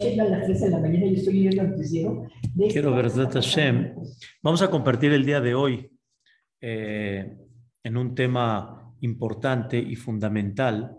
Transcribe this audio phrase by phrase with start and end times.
[0.00, 2.26] a las 3 de la mañana y estoy leyendo el noticiero.
[2.54, 3.94] de Quiero verdad Hashem.
[4.42, 5.90] Vamos a compartir el día de hoy
[6.58, 7.36] eh,
[7.84, 10.96] en un tema importante y fundamental.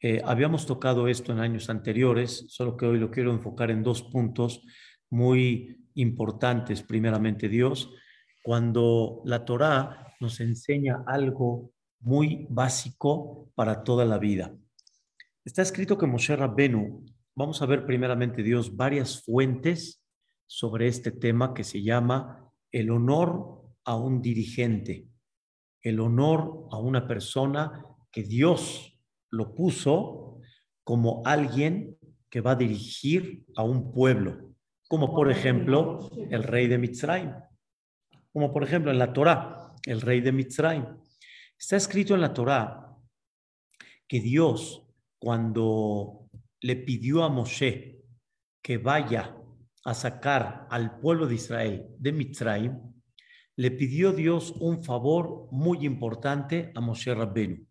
[0.00, 4.02] Eh, habíamos tocado esto en años anteriores, solo que hoy lo quiero enfocar en dos
[4.02, 4.62] puntos
[5.08, 6.82] muy importantes.
[6.82, 7.90] Primeramente, Dios,
[8.42, 11.70] cuando la Torá nos enseña algo
[12.00, 14.52] muy básico para toda la vida.
[15.44, 17.04] Está escrito que Moshe Rabbenu,
[17.34, 20.04] vamos a ver primeramente Dios varias fuentes
[20.46, 25.06] sobre este tema que se llama el honor a un dirigente,
[25.82, 28.98] el honor a una persona que Dios
[29.30, 30.40] lo puso
[30.84, 31.96] como alguien
[32.28, 34.54] que va a dirigir a un pueblo,
[34.88, 37.32] como por ejemplo el rey de Mitzrayim,
[38.32, 40.86] como por ejemplo en la Torá, el rey de Mitzrayim.
[41.58, 42.96] Está escrito en la Torá
[44.06, 44.86] que Dios
[45.18, 46.21] cuando
[46.62, 48.00] le pidió a Moshe
[48.62, 49.36] que vaya
[49.84, 52.78] a sacar al pueblo de Israel de Mitzrayim,
[53.56, 57.66] le pidió Dios un favor muy importante a Moshe Rabbenu.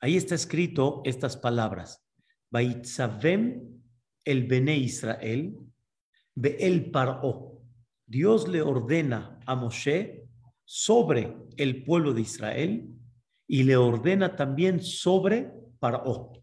[0.00, 2.06] Ahí está escrito estas palabras:
[2.50, 3.80] Vaitzavem
[4.24, 5.56] el Bene Israel,
[6.36, 7.62] el Paró.
[8.06, 10.28] Dios le ordena a Moshe
[10.64, 12.88] sobre el pueblo de Israel
[13.46, 16.39] y le ordena también sobre Paró.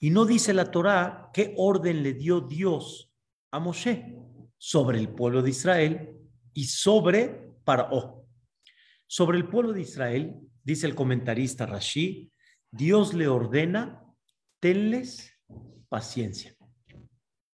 [0.00, 3.12] Y no dice la Torá qué orden le dio Dios
[3.50, 4.16] a Moshe
[4.56, 6.16] sobre el pueblo de Israel
[6.52, 8.26] y sobre Paró.
[9.06, 12.30] Sobre el pueblo de Israel, dice el comentarista Rashi,
[12.70, 14.04] Dios le ordena,
[14.60, 15.32] tenles
[15.88, 16.54] paciencia.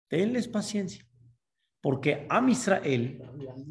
[0.09, 1.05] Tenles paciencia.
[1.81, 3.23] Porque Am Israel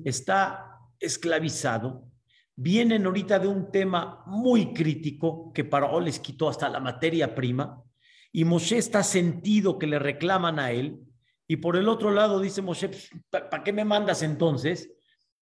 [0.03, 2.09] está esclavizado.
[2.55, 7.83] Vienen ahorita de un tema muy crítico que Paró les quitó hasta la materia prima.
[8.31, 10.99] Y Moshe está sentido que le reclaman a él.
[11.47, 12.91] Y por el otro lado dice Moshe,
[13.29, 14.91] ¿para qué me mandas entonces?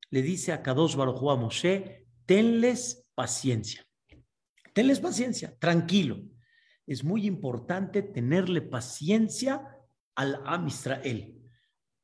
[0.09, 3.85] Le dice a Kadosh Baruj a Moshe, tenles paciencia.
[4.73, 6.21] Tenles paciencia, tranquilo.
[6.85, 9.61] Es muy importante tenerle paciencia
[10.15, 11.35] al Am Israel.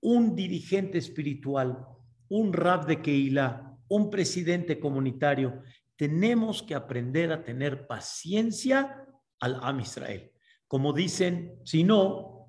[0.01, 1.85] Un dirigente espiritual,
[2.27, 5.61] un rab de Keilah, un presidente comunitario,
[5.95, 9.05] tenemos que aprender a tener paciencia
[9.39, 10.32] al Am Israel.
[10.73, 12.47] Como dicen, si no,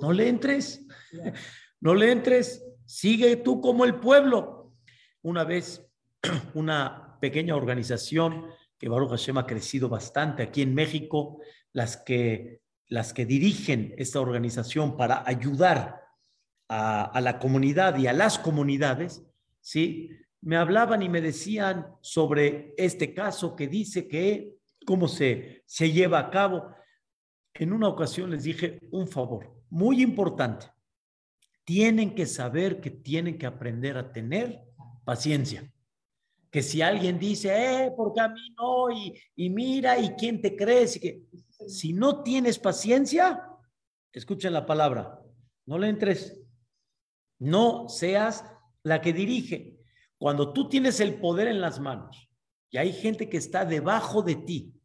[0.00, 0.86] no le entres,
[1.82, 4.72] no le entres, sigue tú como el pueblo.
[5.20, 5.86] Una vez,
[6.54, 8.46] una pequeña organización
[8.78, 11.42] que Baruch Hashem ha crecido bastante aquí en México,
[11.74, 16.00] las que, las que dirigen esta organización para ayudar
[16.66, 19.22] a, a la comunidad y a las comunidades,
[19.60, 20.08] ¿sí?
[20.40, 24.54] me hablaban y me decían sobre este caso que dice que
[24.86, 26.77] cómo se, se lleva a cabo.
[27.58, 30.66] En una ocasión les dije un favor muy importante.
[31.64, 34.64] Tienen que saber que tienen que aprender a tener
[35.04, 35.70] paciencia.
[36.50, 40.56] Que si alguien dice, eh, porque a mí no, y, y mira, y quién te
[40.56, 41.26] crees, y que
[41.66, 43.42] si no tienes paciencia,
[44.12, 45.20] escuchen la palabra,
[45.66, 46.40] no le entres,
[47.38, 48.44] no seas
[48.84, 49.78] la que dirige.
[50.16, 52.28] Cuando tú tienes el poder en las manos
[52.70, 54.77] y hay gente que está debajo de ti,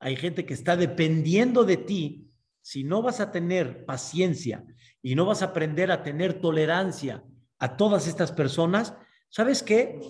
[0.00, 2.26] hay gente que está dependiendo de ti,
[2.62, 4.64] si no vas a tener paciencia
[5.02, 7.22] y no vas a aprender a tener tolerancia
[7.58, 8.94] a todas estas personas,
[9.28, 10.00] ¿sabes qué?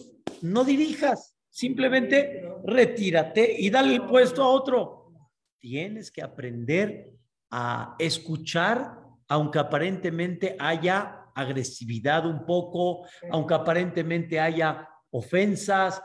[0.42, 5.12] No dirijas, simplemente retírate y dale el puesto a otro.
[5.58, 7.12] Tienes que aprender
[7.50, 8.96] a escuchar,
[9.28, 16.00] aunque aparentemente haya agresividad un poco, aunque aparentemente haya ofensas,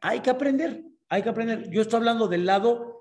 [0.00, 1.70] hay que aprender, hay que aprender.
[1.70, 2.99] Yo estoy hablando del lado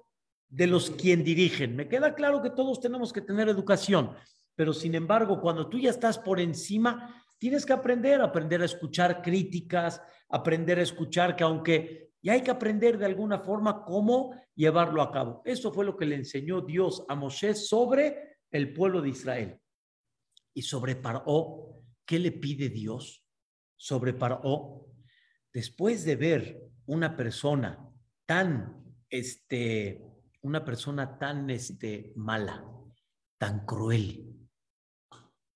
[0.49, 1.75] de los quien dirigen.
[1.75, 4.11] Me queda claro que todos tenemos que tener educación,
[4.55, 9.21] pero sin embargo, cuando tú ya estás por encima, tienes que aprender, aprender a escuchar
[9.21, 15.01] críticas, aprender a escuchar que aunque ya hay que aprender de alguna forma cómo llevarlo
[15.01, 15.41] a cabo.
[15.45, 19.59] Eso fue lo que le enseñó Dios a Moshe sobre el pueblo de Israel.
[20.53, 23.23] Y sobre Paró, ¿qué le pide Dios?
[23.77, 24.87] Sobre Paró,
[25.53, 27.89] después de ver una persona
[28.25, 30.08] tan, este,
[30.41, 32.65] una persona tan, este, mala,
[33.37, 34.25] tan cruel,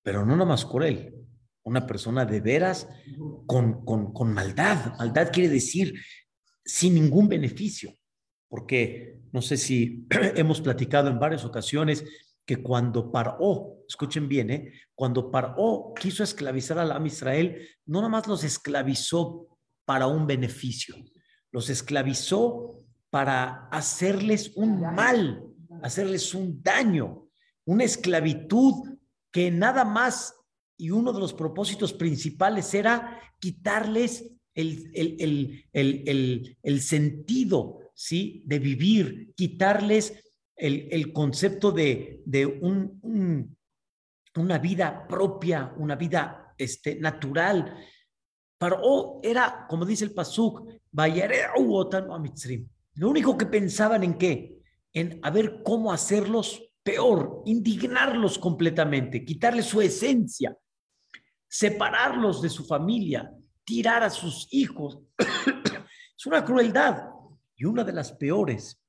[0.02, 1.14] pero no nomás cruel,
[1.62, 2.88] una persona de veras
[3.46, 4.96] con, con, con maldad.
[4.98, 5.94] Maldad quiere decir
[6.64, 7.92] sin ningún beneficio,
[8.48, 12.04] porque no sé si hemos platicado en varias ocasiones
[12.46, 14.72] que cuando Paró, escuchen bien, ¿eh?
[14.94, 19.48] cuando Paró quiso esclavizar al Am Israel, no nomás los esclavizó
[19.86, 20.94] para un beneficio,
[21.50, 22.83] los esclavizó
[23.14, 25.46] para hacerles un mal,
[25.84, 27.28] hacerles un daño,
[27.64, 28.98] una esclavitud
[29.30, 30.34] que nada más
[30.76, 38.42] y uno de los propósitos principales era quitarles el, el, el, el sentido ¿sí?
[38.46, 40.20] de vivir, quitarles
[40.56, 43.56] el, concepto de, de un,
[44.34, 47.78] una vida propia, una vida este, natural.
[48.58, 50.68] Paró era, como dice el Pasuk,
[52.94, 54.60] lo único que pensaban en qué?
[54.92, 60.56] En a ver cómo hacerlos peor, indignarlos completamente, quitarles su esencia,
[61.48, 63.32] separarlos de su familia,
[63.64, 65.00] tirar a sus hijos.
[65.18, 67.08] es una crueldad.
[67.56, 68.80] Y una de las peores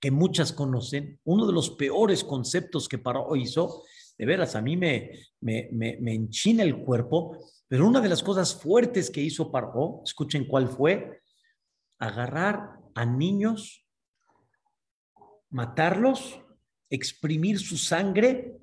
[0.00, 3.84] que muchas conocen, uno de los peores conceptos que Paró hizo,
[4.18, 7.36] de veras, a mí me, me, me, enchina el cuerpo,
[7.68, 11.20] pero una de las cosas fuertes que hizo Paró, escuchen cuál fue,
[11.98, 13.86] agarrar a niños,
[15.50, 16.40] matarlos,
[16.90, 18.58] exprimir su sangre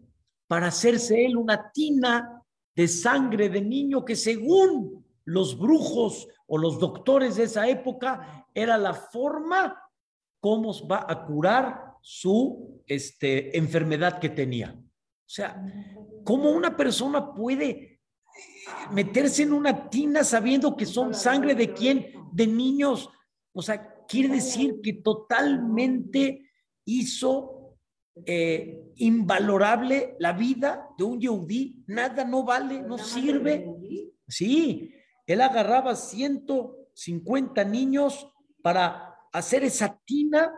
[0.48, 2.44] para hacerse él una tina
[2.76, 8.78] de sangre de niño que según los brujos o los doctores de esa época era
[8.78, 9.80] la forma
[10.40, 14.74] cómo va a curar su este, enfermedad que tenía.
[14.74, 15.62] O sea,
[16.24, 18.00] ¿cómo una persona puede
[18.92, 22.14] meterse en una tina sabiendo que son sangre de quién?
[22.31, 23.10] De niños.
[23.54, 26.50] O sea, quiere decir que totalmente
[26.84, 27.78] hizo
[28.26, 31.84] eh, invalorable la vida de un yehudí.
[31.88, 33.72] Nada no vale, no sirve.
[34.28, 34.92] Sí,
[35.28, 38.28] él agarraba 150 niños
[38.64, 40.52] para hacer esa tina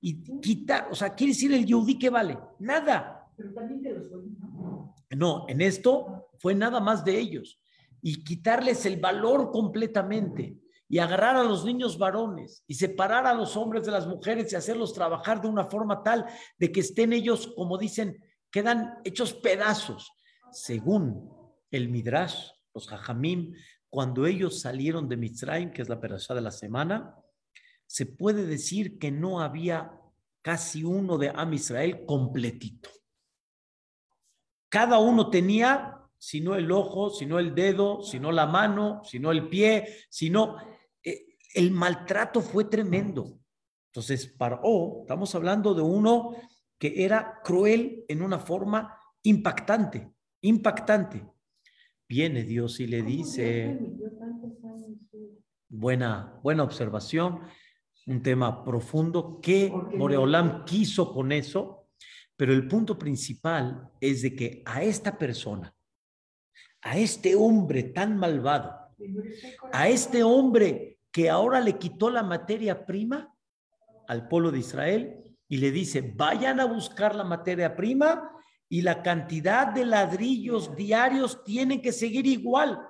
[0.00, 3.30] y quitar, o sea, quiere decir el yudí que vale, nada.
[3.36, 4.10] Pero también de los
[5.16, 7.60] No, en esto fue nada más de ellos
[8.02, 10.57] y quitarles el valor completamente
[10.88, 14.56] y agarrar a los niños varones y separar a los hombres de las mujeres y
[14.56, 16.24] hacerlos trabajar de una forma tal
[16.56, 20.10] de que estén ellos, como dicen, quedan hechos pedazos.
[20.50, 21.30] Según
[21.70, 23.54] el Midrash, los Jajamim,
[23.90, 27.16] cuando ellos salieron de Mitzrayim, que es la perashá de la semana,
[27.86, 29.92] se puede decir que no había
[30.42, 32.90] casi uno de Am Israel completito.
[34.70, 39.02] Cada uno tenía, si no el ojo, si no el dedo, si no la mano,
[39.04, 40.56] si no el pie, si no...
[41.54, 43.38] El maltrato fue tremendo.
[43.92, 46.36] Entonces, para O, estamos hablando de uno
[46.78, 50.12] que era cruel en una forma impactante,
[50.42, 51.26] impactante.
[52.08, 53.78] Viene Dios y le dice,
[55.68, 57.40] buena, buena observación,
[58.06, 59.40] un tema profundo.
[59.42, 61.88] ¿Qué Moreolam quiso con eso?
[62.36, 65.74] Pero el punto principal es de que a esta persona,
[66.80, 68.72] a este hombre tan malvado,
[69.72, 73.34] a este hombre que ahora le quitó la materia prima
[74.06, 78.30] al pueblo de Israel y le dice, vayan a buscar la materia prima
[78.68, 82.80] y la cantidad de ladrillos diarios tiene que seguir igual.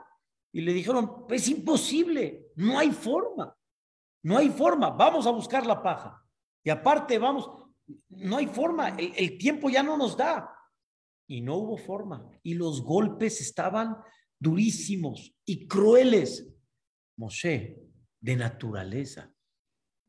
[0.52, 3.56] Y le dijeron, es imposible, no hay forma,
[4.24, 6.20] no hay forma, vamos a buscar la paja.
[6.64, 7.48] Y aparte, vamos,
[8.08, 10.52] no hay forma, el, el tiempo ya no nos da.
[11.30, 12.28] Y no hubo forma.
[12.42, 13.96] Y los golpes estaban
[14.40, 16.48] durísimos y crueles.
[17.16, 17.87] Moshe,
[18.20, 19.34] de naturaleza,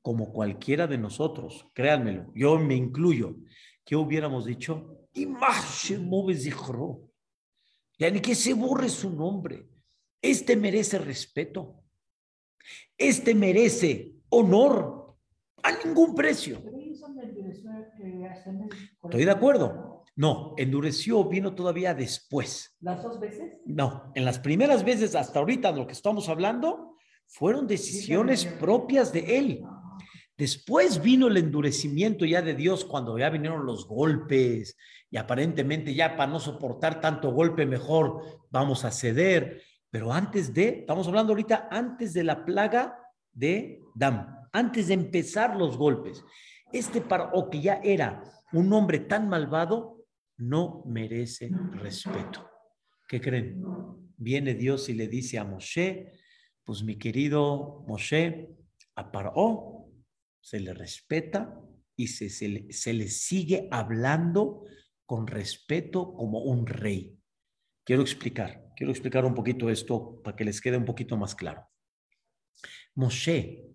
[0.01, 3.35] como cualquiera de nosotros, créanmelo, yo me incluyo,
[3.85, 4.97] ¿qué hubiéramos dicho?
[7.97, 9.67] Ya ni que se borre su nombre.
[10.21, 11.83] Este merece respeto.
[12.97, 15.17] Este merece honor
[15.63, 16.61] a ningún precio.
[19.03, 20.05] Estoy de acuerdo.
[20.15, 22.75] No, endureció vino todavía después.
[22.81, 23.53] ¿Las dos veces?
[23.65, 26.88] No, en las primeras veces hasta ahorita de lo que estamos hablando
[27.29, 29.63] fueron decisiones propias de él.
[30.37, 34.77] Después vino el endurecimiento ya de Dios cuando ya vinieron los golpes
[35.11, 39.61] y aparentemente ya para no soportar tanto golpe mejor vamos a ceder.
[39.91, 42.97] Pero antes de, estamos hablando ahorita antes de la plaga
[43.31, 46.23] de Dam, antes de empezar los golpes.
[46.71, 50.05] Este o que ya era un hombre tan malvado,
[50.37, 52.49] no merece respeto.
[53.07, 53.61] ¿Qué creen?
[54.17, 56.11] Viene Dios y le dice a Moshe,
[56.69, 58.55] pues mi querido Moshe,
[58.93, 59.89] a Paró
[60.39, 61.59] se le respeta
[61.95, 64.65] y se, se, le, sigue hablando
[65.03, 67.17] con respeto como un rey.
[67.83, 71.67] Quiero explicar, quiero explicar un poquito esto para que les quede un poquito más claro.
[72.93, 73.65] Moshe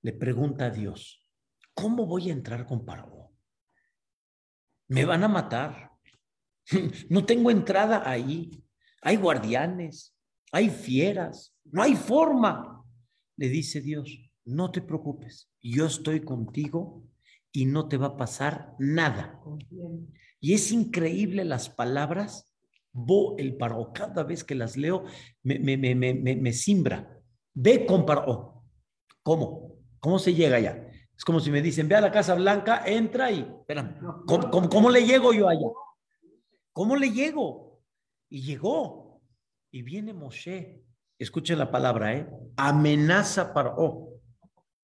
[0.00, 1.24] le pregunta a Dios,
[1.72, 3.30] ¿cómo voy a entrar con Paró?
[4.88, 5.92] Me van a matar.
[7.10, 8.60] No tengo entrada ahí.
[9.02, 10.16] Hay guardianes,
[10.52, 12.84] hay fieras, no hay forma.
[13.36, 14.08] Le dice Dios,
[14.44, 17.02] no te preocupes, yo estoy contigo
[17.50, 19.40] y no te va a pasar nada.
[20.38, 22.48] Y es increíble las palabras,
[22.94, 25.04] Bo el Paró, cada vez que las leo
[25.42, 27.18] me, me, me, me, me simbra.
[27.54, 28.64] Ve con Paró.
[29.22, 29.78] ¿Cómo?
[29.98, 30.90] ¿Cómo se llega allá?
[31.16, 34.68] Es como si me dicen, ve a la Casa Blanca, entra y, espérame, ¿cómo, cómo,
[34.68, 35.68] cómo le llego yo allá?
[36.72, 37.80] ¿Cómo le llego?
[38.28, 39.01] Y llegó.
[39.72, 40.84] Y viene Moshe.
[41.18, 42.28] Escuchen la palabra, ¿eh?
[42.56, 44.20] Amenaza Paró.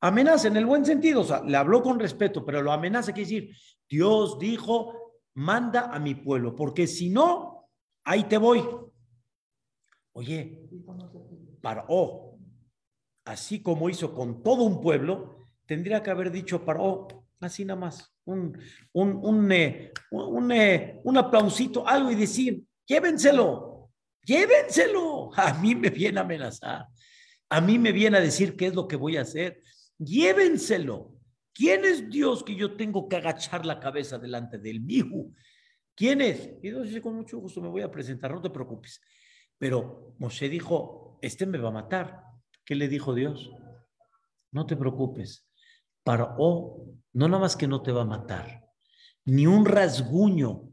[0.00, 3.28] Amenaza en el buen sentido, o sea, le habló con respeto, pero lo amenaza quiere
[3.28, 3.56] decir,
[3.88, 4.94] Dios dijo,
[5.34, 7.68] manda a mi pueblo, porque si no,
[8.04, 8.64] ahí te voy.
[10.12, 10.68] Oye,
[11.60, 12.38] Paró,
[13.24, 17.08] así como hizo con todo un pueblo, tendría que haber dicho Paró,
[17.40, 18.56] así nada más, un,
[18.92, 23.67] un, un, eh, un, eh, un aplausito, algo y decir, llévenselo,
[24.24, 25.30] llévenselo.
[25.36, 26.86] A mí me viene a amenazar,
[27.48, 29.62] a mí me viene a decir qué es lo que voy a hacer.
[29.98, 31.14] Llévenselo.
[31.52, 35.32] ¿Quién es Dios que yo tengo que agachar la cabeza delante del mijo?
[35.96, 36.52] ¿Quién es?
[36.62, 39.00] Y Dios dice, con mucho gusto me voy a presentar, no te preocupes.
[39.58, 42.22] Pero Moshe dijo, este me va a matar.
[42.64, 43.50] ¿Qué le dijo Dios?
[44.52, 45.48] No te preocupes.
[46.04, 46.36] Paró,
[47.12, 48.64] no nada más que no te va a matar,
[49.24, 50.67] ni un rasguño,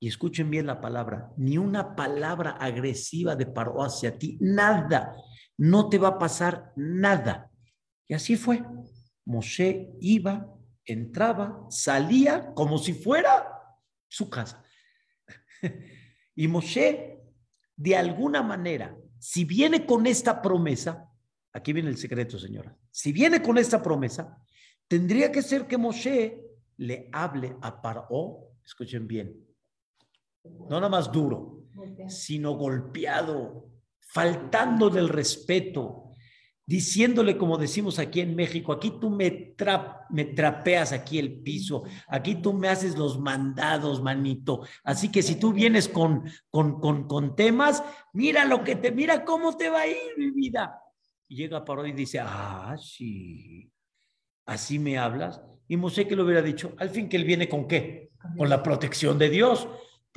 [0.00, 5.16] y escuchen bien la palabra, ni una palabra agresiva de Paró hacia ti, nada,
[5.56, 7.50] no te va a pasar nada.
[8.06, 8.64] Y así fue.
[9.24, 10.46] Moshe iba,
[10.84, 13.46] entraba, salía como si fuera
[14.08, 14.64] su casa.
[16.40, 17.18] Y Moshe,
[17.74, 21.10] de alguna manera, si viene con esta promesa,
[21.52, 24.38] aquí viene el secreto, señora, si viene con esta promesa,
[24.86, 26.40] tendría que ser que Moshe
[26.76, 29.47] le hable a Paró, escuchen bien,
[30.68, 31.64] no nada más duro,
[32.08, 36.08] sino golpeado, faltando del respeto,
[36.68, 41.84] diciéndole, como decimos aquí en México, aquí tú me, tra me trapeas aquí el piso,
[42.06, 44.60] aquí tú me haces los mandados, manito.
[44.84, 49.24] Así que si tú vienes con, con, con, con temas, mira lo que te, mira
[49.24, 50.78] cómo te va a ir, mi vida.
[51.26, 53.70] Y llega Paró y dice, ah, sí,
[54.44, 55.40] así me hablas.
[55.68, 58.10] Y Mosé que lo hubiera dicho, al fin que él viene con qué?
[58.36, 59.68] Con la protección de Dios.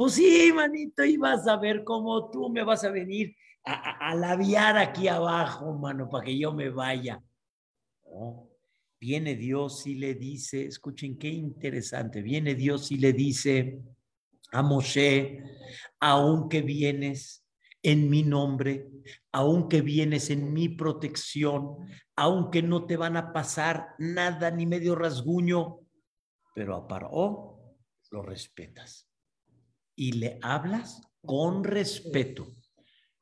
[0.02, 4.16] Pues sí, manito, y vas a ver cómo tú me vas a venir a, a,
[4.16, 7.22] labiar aquí abajo, mano, para que yo me vaya.
[8.06, 8.50] No.
[9.00, 13.80] Viene Dios y le dice, escuchen qué interesante, viene Dios y le dice
[14.52, 15.44] a Moshe,
[16.00, 17.46] aunque vienes
[17.84, 18.90] en mi nombre,
[19.32, 21.78] aunque vienes en mi protección,
[22.16, 25.78] aunque no te van a pasar nada ni medio rasguño,
[26.56, 27.78] pero a Paró
[28.10, 29.11] lo respetas
[29.96, 32.56] y le hablas con respeto.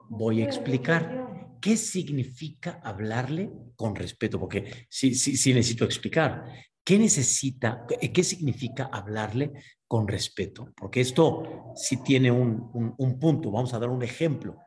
[0.09, 6.45] Voy a explicar qué significa hablarle con respeto, porque sí, sí, sí necesito explicar.
[6.83, 9.51] ¿Qué necesita, qué significa hablarle
[9.87, 10.73] con respeto?
[10.75, 13.51] Porque esto sí tiene un, un, un punto.
[13.51, 14.57] Vamos a dar un ejemplo.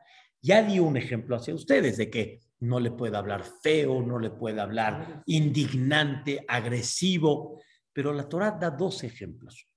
[0.41, 4.29] Ya di un ejemplo hacia ustedes de que no le puede hablar feo, no le
[4.29, 7.59] puede hablar indignante, agresivo,
[7.91, 9.67] pero la Torah da dos ejemplos.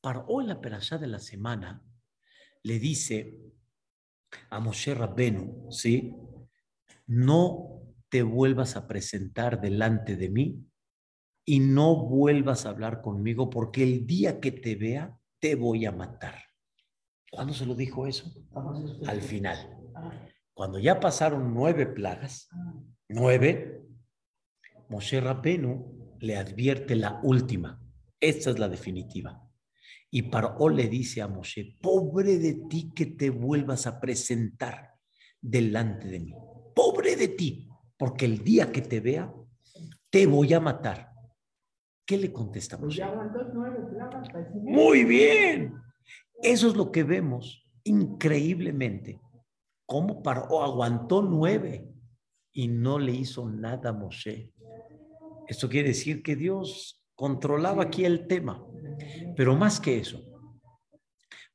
[0.00, 1.82] Para hoy la perashá de la semana
[2.62, 3.38] le dice
[4.48, 6.14] a Moshe Rabbenu, ¿sí?
[7.06, 10.64] No te vuelvas a presentar delante de mí
[11.44, 15.92] y no vuelvas a hablar conmigo porque el día que te vea te voy a
[15.92, 16.36] matar.
[17.30, 18.32] ¿Cuándo se lo dijo eso?
[19.06, 19.78] Al final.
[20.54, 22.48] Cuando ya pasaron nueve plagas,
[23.08, 23.82] nueve,
[24.88, 27.80] Moshe Rabbenu le advierte la última.
[28.18, 29.49] Esta es la definitiva.
[30.10, 34.94] Y Paró le dice a Moshe, pobre de ti que te vuelvas a presentar
[35.40, 36.34] delante de mí.
[36.74, 39.32] Pobre de ti, porque el día que te vea,
[40.10, 41.12] te voy a matar.
[42.04, 43.04] ¿Qué le contesta Moshe?
[44.54, 45.74] Muy bien.
[46.42, 49.20] Eso es lo que vemos increíblemente.
[49.86, 51.88] Cómo Paró aguantó nueve
[52.52, 54.52] y no le hizo nada a Moshe.
[55.46, 58.64] Esto quiere decir que Dios controlaba aquí el tema.
[59.36, 60.24] Pero más que eso,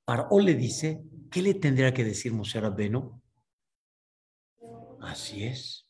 [0.05, 3.22] Paró le dice, ¿qué le tendría que decir Moshe Rabbenu?
[5.01, 5.88] Así es.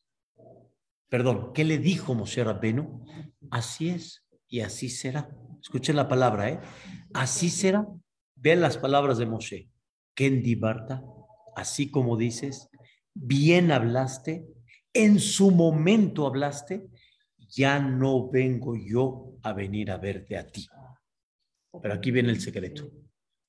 [1.09, 3.05] Perdón, ¿qué le dijo Moshe Rabbenu?
[3.51, 5.29] Así es y así será.
[5.61, 6.59] Escuchen la palabra, ¿eh?
[7.13, 7.87] Así será.
[8.35, 9.69] Vean las palabras de Moshe.
[10.13, 11.03] Kendi Barta,
[11.57, 12.69] así como dices,
[13.13, 14.47] bien hablaste,
[14.93, 16.87] en su momento hablaste,
[17.49, 20.65] ya no vengo yo a venir a verte a ti.
[21.81, 22.91] Pero aquí viene el secreto.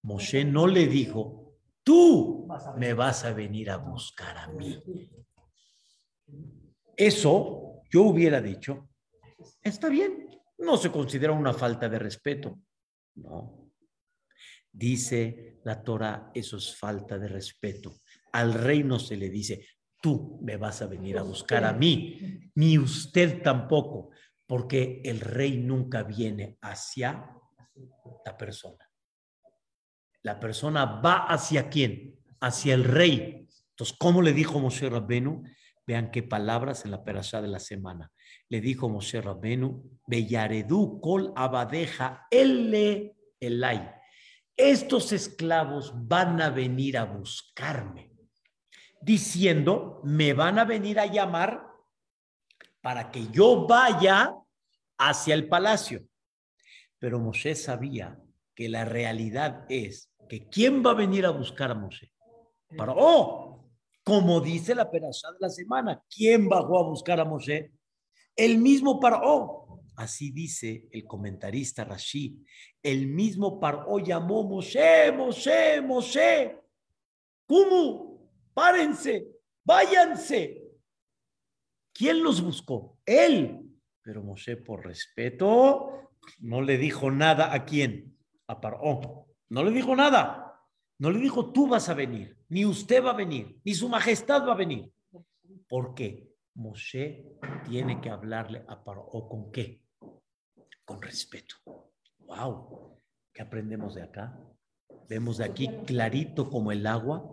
[0.03, 4.83] Moshe no le dijo, tú me vas a venir a buscar a mí.
[6.97, 8.89] Eso yo hubiera dicho,
[9.63, 10.29] está bien,
[10.59, 12.59] no se considera una falta de respeto.
[13.17, 13.71] No.
[14.73, 17.95] Dice la Torah, eso es falta de respeto.
[18.33, 19.67] Al rey no se le dice,
[20.01, 24.11] tú me vas a venir a buscar a mí, ni usted tampoco,
[24.47, 27.31] porque el rey nunca viene hacia
[28.25, 28.91] la persona.
[30.23, 32.19] La persona va hacia quién?
[32.41, 33.47] Hacia el rey.
[33.71, 35.45] Entonces, ¿cómo le dijo Moshe Rabbenu?
[35.87, 38.11] Vean qué palabras en la perashá de la semana.
[38.49, 43.89] Le dijo Moshe Rabbenu, Bellaredú kol abadeja elle elay.
[44.57, 48.11] Estos esclavos van a venir a buscarme,
[49.01, 51.67] diciendo, me van a venir a llamar
[52.81, 54.35] para que yo vaya
[54.99, 56.05] hacia el palacio.
[56.99, 58.19] Pero Moshe sabía
[58.55, 62.13] que la realidad es que ¿quién va a venir a buscar a Moshe?
[62.77, 63.71] Para, oh,
[64.03, 67.73] como dice la perashá de la semana, ¿quién bajó a buscar a Moshe?
[68.35, 69.83] El mismo Paró.
[69.97, 72.39] Así dice el comentarista Rashid.
[72.83, 76.61] El mismo Paró llamó Moshe, Moshe, Moshe.
[77.47, 78.31] ¿Cómo?
[78.53, 79.27] Párense,
[79.65, 80.63] váyanse.
[81.93, 82.99] ¿Quién los buscó?
[83.07, 83.63] Él.
[84.03, 88.17] Pero Moshe, por respeto, no le dijo nada a quién.
[88.47, 89.27] A Paró.
[89.49, 90.47] No le dijo nada.
[90.99, 94.47] No le dijo, tú vas a venir, ni usted va a venir, ni su majestad
[94.47, 94.91] va a venir.
[95.69, 96.33] ¿Por qué?
[96.55, 97.23] Moshe
[97.69, 99.83] tiene que hablarle a Paró con qué?
[100.87, 101.57] Con respeto.
[102.21, 102.99] ¡Wow!
[103.31, 104.41] ¿Qué aprendemos de acá?
[105.07, 107.31] Vemos de aquí clarito como el agua.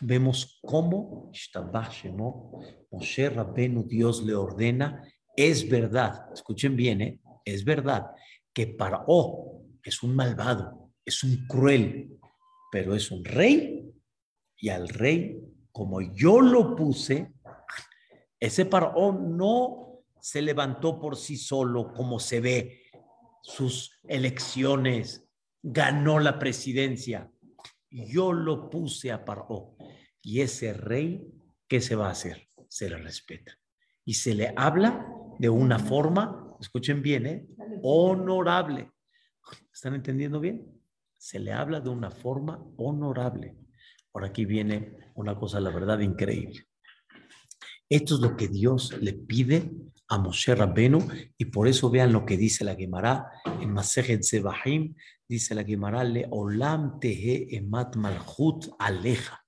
[0.00, 1.30] Vemos cómo
[2.90, 5.06] Moshe Rabbenu Dios le ordena.
[5.36, 7.20] Es verdad, escuchen bien, ¿eh?
[7.44, 8.10] es verdad
[8.54, 12.18] que Paró es un malvado, es un cruel,
[12.70, 13.84] pero es un rey
[14.56, 15.38] y al rey,
[15.72, 17.34] como yo lo puse,
[18.40, 22.82] ese Parón no se levantó por sí solo como se ve
[23.42, 25.28] sus elecciones,
[25.62, 27.30] ganó la presidencia.
[27.90, 29.76] Yo lo puse a Paró.
[30.22, 31.30] Y ese rey,
[31.68, 32.48] ¿qué se va a hacer?
[32.68, 33.52] Se le respeta.
[34.04, 35.06] Y se le habla
[35.38, 37.46] de una forma, escuchen bien, ¿eh?
[37.82, 38.90] honorable.
[39.72, 40.66] ¿Están entendiendo bien?
[41.18, 43.56] Se le habla de una forma honorable.
[44.10, 46.66] Por aquí viene una cosa, la verdad, increíble.
[47.88, 49.70] Esto es lo que Dios le pide
[50.08, 54.94] a Moshe Rabbenu y por eso vean lo que dice la Gemara en Masejet Zebahim,
[55.28, 59.44] dice la Gemara le olam tehe emat malchut aleja.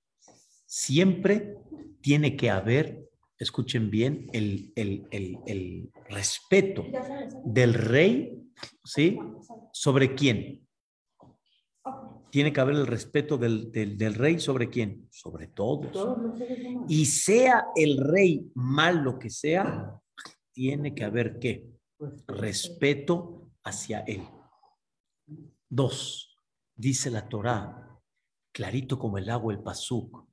[0.66, 1.56] Siempre
[2.00, 3.05] tiene que haber,
[3.38, 6.84] escuchen bien, el, el, el, el respeto
[7.44, 8.42] del rey,
[8.84, 9.18] ¿sí?
[9.72, 10.66] ¿Sobre quién?
[12.30, 15.08] tiene que haber el respeto del, del, del, rey sobre quién?
[15.10, 16.18] Sobre todos.
[16.88, 19.98] Y sea el rey mal lo que sea,
[20.52, 21.66] tiene que haber qué?
[22.26, 24.22] Respeto hacia él.
[25.68, 26.36] Dos,
[26.74, 28.02] dice la Torá,
[28.52, 30.28] clarito como el agua, el pasuk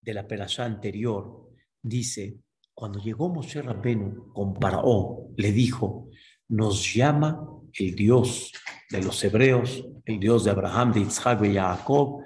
[0.00, 1.49] de la perashá anterior,
[1.82, 2.36] dice,
[2.74, 6.08] cuando llegó Moshe Rabbenu con Paraó, le dijo,
[6.48, 8.52] nos llama el Dios
[8.90, 12.22] de los hebreos, el Dios de Abraham, de Isaac, de Jacob,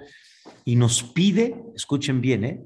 [0.63, 2.63] y nos pide, escuchen bien, ¿eh?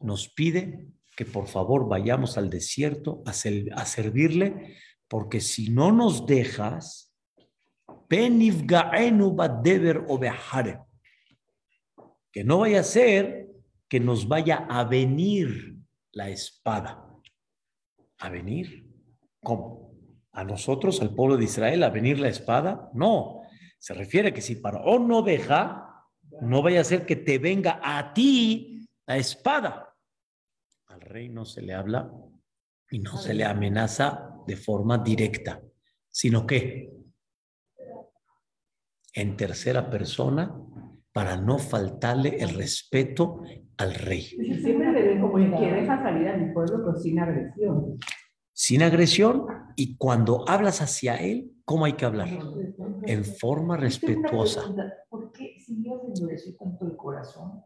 [0.00, 4.76] nos pide que por favor vayamos al desierto a, a servirle,
[5.08, 7.12] porque si no nos dejas,
[12.32, 13.46] que no vaya a ser
[13.88, 15.79] que nos vaya a venir
[16.12, 17.06] la espada.
[18.18, 18.86] ¿A venir?
[19.42, 19.90] ¿Cómo?
[20.32, 22.90] a nosotros, al pueblo de Israel, a venir la espada?
[22.94, 23.42] No,
[23.78, 26.06] se refiere a que si o no deja,
[26.42, 29.96] no vaya a ser que te venga a ti la espada.
[30.86, 32.12] Al rey no se le habla
[32.90, 35.60] y no se le amenaza de forma directa,
[36.08, 36.92] sino que
[39.12, 40.54] en tercera persona
[41.20, 43.42] para no faltarle el respeto
[43.76, 44.22] al rey.
[44.22, 47.98] Siempre le ven como que deja salir a mi pueblo, pero sin agresión
[48.60, 52.28] sin agresión y cuando hablas hacia él, ¿cómo hay que hablar?
[53.04, 54.62] En forma respetuosa.
[55.08, 57.62] ¿Por qué si Dios endureció tanto el corazón?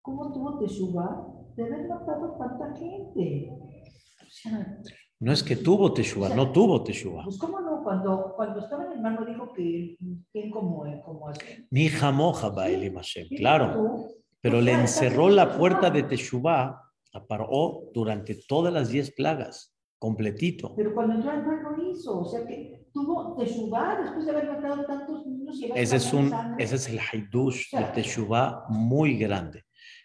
[0.00, 1.26] ¿Cómo tuvo Teshuvah
[1.56, 3.50] de haber matado tanta gente?
[3.50, 4.78] O sea,
[5.22, 7.22] no es que tuvo Teshuvah, o sea, no tuvo Teshuvah.
[7.22, 9.96] Pues cómo no, cuando, cuando estaba en el mar no dijo que
[10.32, 11.64] quién como, como hace.
[11.70, 14.08] Ni jamoja Baelim Hashem, claro.
[14.40, 16.82] Pero le encerró la puerta de Teshuvah
[17.12, 20.74] a Paró durante todas las diez plagas completito.
[20.74, 24.50] Pero cuando entró al mar no hizo, o sea que tuvo Teshuvah después de haber
[24.50, 25.56] matado tantos niños.
[25.56, 29.62] Y ese, es un, ese es el Haidush de Teshuvah muy grande.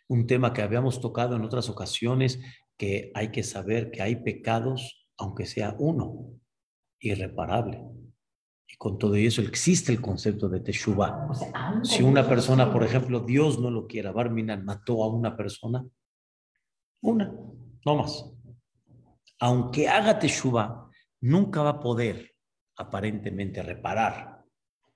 [0.07, 2.39] Un tema que habíamos tocado en otras ocasiones,
[2.77, 6.39] que hay que saber que hay pecados, aunque sea uno,
[6.99, 7.83] irreparable.
[8.67, 11.29] Y con todo eso existe el concepto de Teshuvah.
[11.83, 15.85] si una persona, por ejemplo, Dios no lo quiera, Barminan mató a una persona,
[17.01, 17.33] una,
[17.85, 18.29] no más.
[19.39, 20.89] Aunque haga Teshuvah,
[21.21, 22.33] nunca va a poder
[22.75, 24.43] aparentemente reparar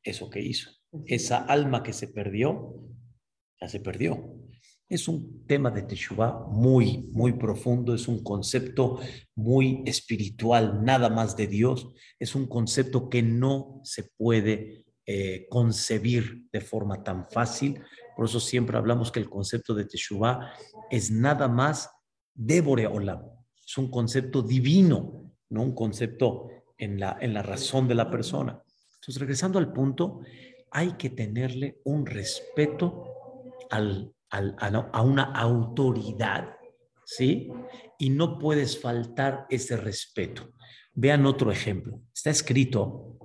[0.03, 0.71] eso que hizo.
[1.05, 2.75] Esa alma que se perdió,
[3.59, 4.40] ya se perdió.
[4.91, 8.99] Es un tema de Teshuvah muy, muy profundo, es un concepto
[9.35, 11.87] muy espiritual, nada más de Dios.
[12.19, 17.81] Es un concepto que no se puede eh, concebir de forma tan fácil.
[18.17, 20.51] Por eso siempre hablamos que el concepto de Teshuvah
[20.89, 21.89] es nada más
[22.33, 23.21] de Boreolam.
[23.65, 28.61] Es un concepto divino, no un concepto en la, en la razón de la persona.
[28.95, 30.19] Entonces, regresando al punto,
[30.69, 33.05] hay que tenerle un respeto
[33.69, 36.55] al a, una autoridad,
[37.03, 37.51] ¿sí?
[37.99, 40.53] Y no puedes faltar ese respeto.
[40.93, 42.01] Vean otro ejemplo.
[42.13, 43.17] Está escrito,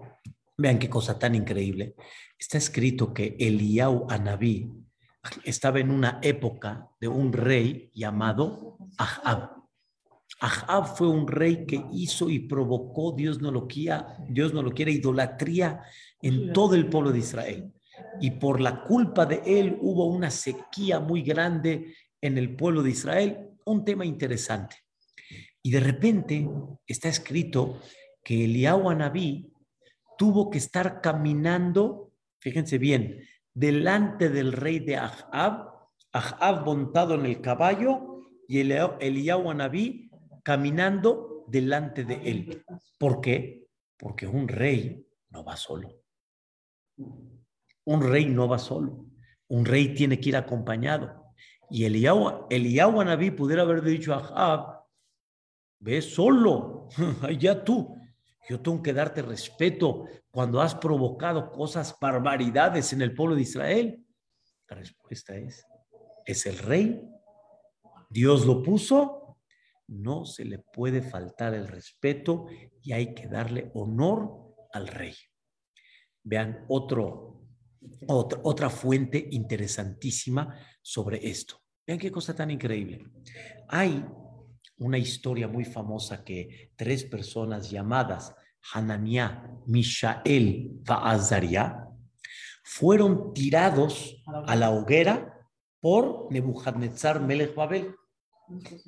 [0.56, 1.94] vean qué cosa tan increíble.
[2.38, 4.70] Está escrito que Eliau Anabí
[5.44, 9.56] estaba en una época de un rey llamado Ahab.
[10.40, 14.72] Ahab fue un rey que hizo y provocó, Dios no lo quiera, Dios no lo
[14.72, 15.82] quiere, idolatría
[16.20, 17.72] en todo el pueblo de Israel
[18.20, 22.90] y por la culpa de él hubo una sequía muy grande en el pueblo de
[22.90, 23.50] Israel.
[23.64, 24.76] Un tema interesante.
[25.62, 26.48] Y de repente
[26.87, 27.80] está escrito
[28.22, 29.52] que Eliyahu Anabí
[30.16, 35.72] tuvo que estar caminando, fíjense bien, delante del rey de Ahab,
[36.12, 40.11] Ahab montado en el caballo y Eliyahu Anabí
[40.42, 42.64] caminando delante de él.
[42.98, 43.66] ¿Por qué?
[43.96, 45.92] Porque un rey no va solo.
[47.87, 49.07] Un rey no va solo,
[49.49, 51.33] un rey tiene que ir acompañado.
[51.70, 54.85] Y Eliyahu, Eliyahu Anabí pudiera haber dicho a Ahab,
[55.81, 56.88] ve solo,
[57.38, 57.96] ya tú,
[58.49, 64.05] yo tengo que darte respeto cuando has provocado cosas, barbaridades en el pueblo de Israel.
[64.68, 65.64] La respuesta es,
[66.25, 67.01] es el rey,
[68.11, 69.38] Dios lo puso,
[69.88, 72.46] no se le puede faltar el respeto
[72.83, 75.14] y hay que darle honor al rey.
[76.22, 77.36] Vean otro
[78.08, 81.60] otra, fuente interesantísima sobre esto.
[81.86, 83.06] Vean qué cosa tan increíble.
[83.68, 84.04] Hay
[84.78, 88.34] una historia muy famosa que tres personas llamadas
[88.72, 91.86] Hananiah, Mishael, Azaria
[92.64, 95.32] fueron tirados a la hoguera
[95.80, 97.94] por Nebuchadnezzar Melech Babel,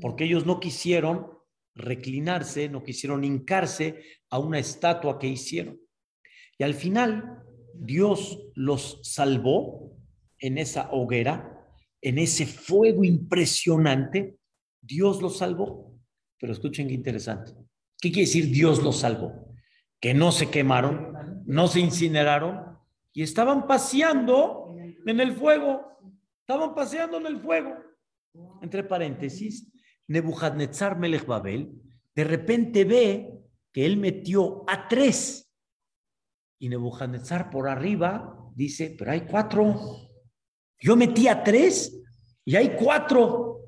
[0.01, 1.39] porque ellos no quisieron
[1.75, 5.81] reclinarse, no quisieron hincarse a una estatua que hicieron.
[6.59, 7.45] Y al final
[7.81, 9.97] Dios los salvó
[10.39, 11.67] en esa hoguera,
[12.01, 14.37] en ese fuego impresionante.
[14.81, 15.99] Dios los salvó.
[16.39, 17.53] Pero escuchen qué interesante.
[18.01, 19.55] ¿Qué quiere decir Dios los salvó?
[20.01, 22.79] Que no se quemaron, no se incineraron
[23.13, 25.99] y estaban paseando en el fuego.
[26.41, 27.77] Estaban paseando en el fuego.
[28.63, 29.73] Entre paréntesis,
[30.07, 31.73] Nebuchadnezzar Melech Babel
[32.15, 33.31] de repente ve
[33.73, 35.48] que él metió a tres
[36.59, 40.09] y Nebuchadnezzar por arriba dice, pero hay cuatro.
[40.81, 42.01] Yo metí a tres
[42.45, 43.67] y hay cuatro.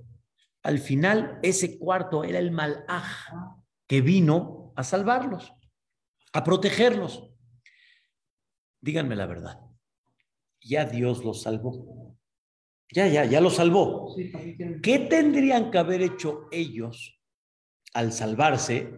[0.63, 3.33] Al final, ese cuarto era el malaj
[3.87, 5.53] que vino a salvarlos,
[6.33, 7.31] a protegerlos.
[8.81, 9.61] Díganme la verdad.
[10.61, 12.17] Ya Dios los salvó.
[12.93, 14.15] Ya, ya, ya los salvó.
[14.83, 17.21] ¿Qué tendrían que haber hecho ellos
[17.95, 18.93] al salvarse?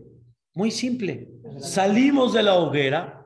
[0.55, 1.28] Muy simple.
[1.59, 3.21] Salimos de la hoguera,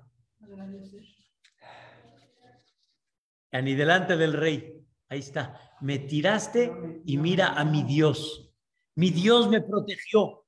[3.52, 4.85] ni delante del rey.
[5.09, 5.76] Ahí está.
[5.80, 6.72] Me tiraste
[7.04, 8.52] y mira a mi Dios.
[8.94, 10.44] Mi Dios me protegió.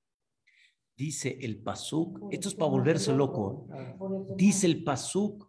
[0.97, 3.69] Dice el Pasuk, esto es para volverse loco.
[4.37, 5.49] Dice el Pasuk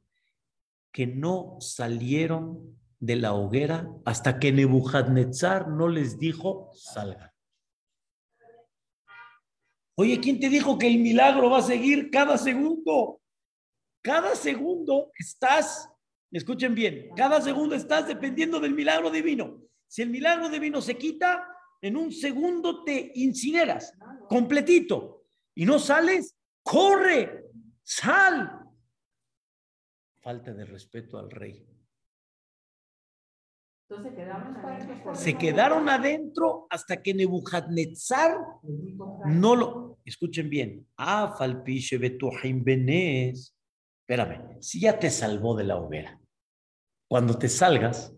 [0.91, 7.31] que no salieron de la hoguera hasta que Nebuchadnezzar no les dijo salgan.
[9.95, 13.21] Oye, ¿quién te dijo que el milagro va a seguir cada segundo?
[14.01, 15.89] Cada segundo estás
[16.31, 19.63] Escuchen bien, cada segundo estás dependiendo del milagro divino.
[19.87, 21.47] Si el milagro divino se quita,
[21.81, 23.93] en un segundo te incineras
[24.27, 27.45] completito y no sales, corre,
[27.81, 28.59] sal.
[30.21, 31.65] Falta de respeto al rey.
[35.13, 38.37] Se quedaron adentro hasta que Nebuchadnezzar
[39.25, 39.97] no lo.
[40.05, 40.87] Escuchen bien.
[44.09, 46.19] Espérame, si ya te salvó de la hoguera,
[47.07, 48.11] cuando te salgas,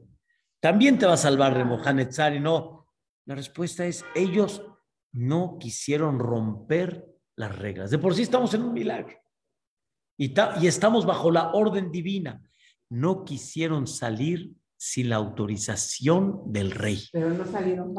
[0.62, 2.88] también te va a salvar de Mohanetzar y no.
[3.26, 4.66] La respuesta es, ellos
[5.12, 7.92] no quisieron romper las reglas.
[7.92, 9.18] De por sí estamos en un milagro.
[10.18, 12.42] y, y estamos bajo la orden divina.
[12.90, 17.04] No quisieron salir sin la autorización del rey.
[17.12, 17.94] Pero no salieron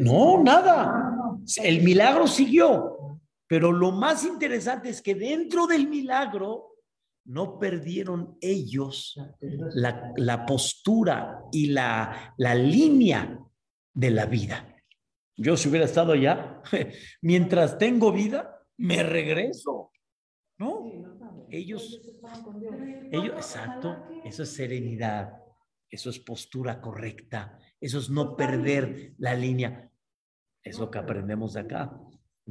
[0.00, 1.38] No, nada.
[1.56, 3.19] El milagro siguió.
[3.50, 6.76] Pero lo más interesante es que dentro del milagro
[7.24, 9.20] no perdieron ellos
[9.74, 13.40] la, la postura y la, la línea
[13.92, 14.76] de la vida.
[15.36, 16.62] Yo si hubiera estado allá,
[17.22, 19.90] mientras tengo vida, me regreso.
[20.56, 20.84] ¿No?
[21.50, 22.00] Ellos,
[23.10, 25.42] ellos, exacto, eso es serenidad,
[25.90, 29.90] eso es postura correcta, eso es no perder la línea.
[30.62, 32.00] Es lo que aprendemos de acá.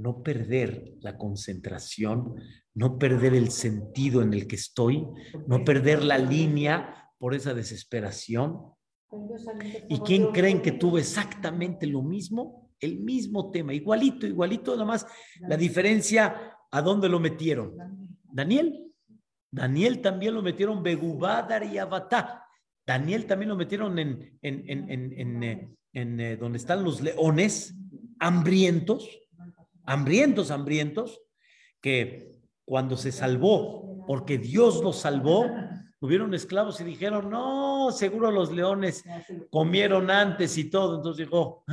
[0.02, 2.36] No perder la concentración,
[2.74, 5.06] no perder el sentido en el que estoy,
[5.48, 8.58] no perder la línea por esa desesperación.
[9.90, 12.72] ¿Y quién creen que tuvo exactamente lo mismo?
[12.80, 15.06] El mismo tema, igualito, igualito, nada más
[15.42, 17.76] la diferencia a dónde lo metieron.
[18.24, 18.86] Daniel.
[19.52, 22.46] Daniel también lo metieron Begubadar y Avatá.
[22.86, 27.76] Daniel también lo metieron en, en, en, en, en eh, eh, donde están los leones,
[28.20, 29.10] hambrientos,
[29.90, 31.22] hambrientos, hambrientos,
[31.82, 35.48] que cuando se salvó, porque Dios los salvó,
[36.00, 39.04] hubieron esclavos y dijeron, no, seguro los leones
[39.50, 40.98] comieron antes y todo.
[40.98, 41.64] Entonces dijo,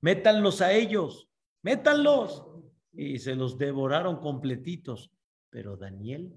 [0.00, 1.28] métanlos a ellos,
[1.62, 2.46] métanlos.
[2.94, 5.10] Y se los devoraron completitos.
[5.50, 6.34] Pero Daniel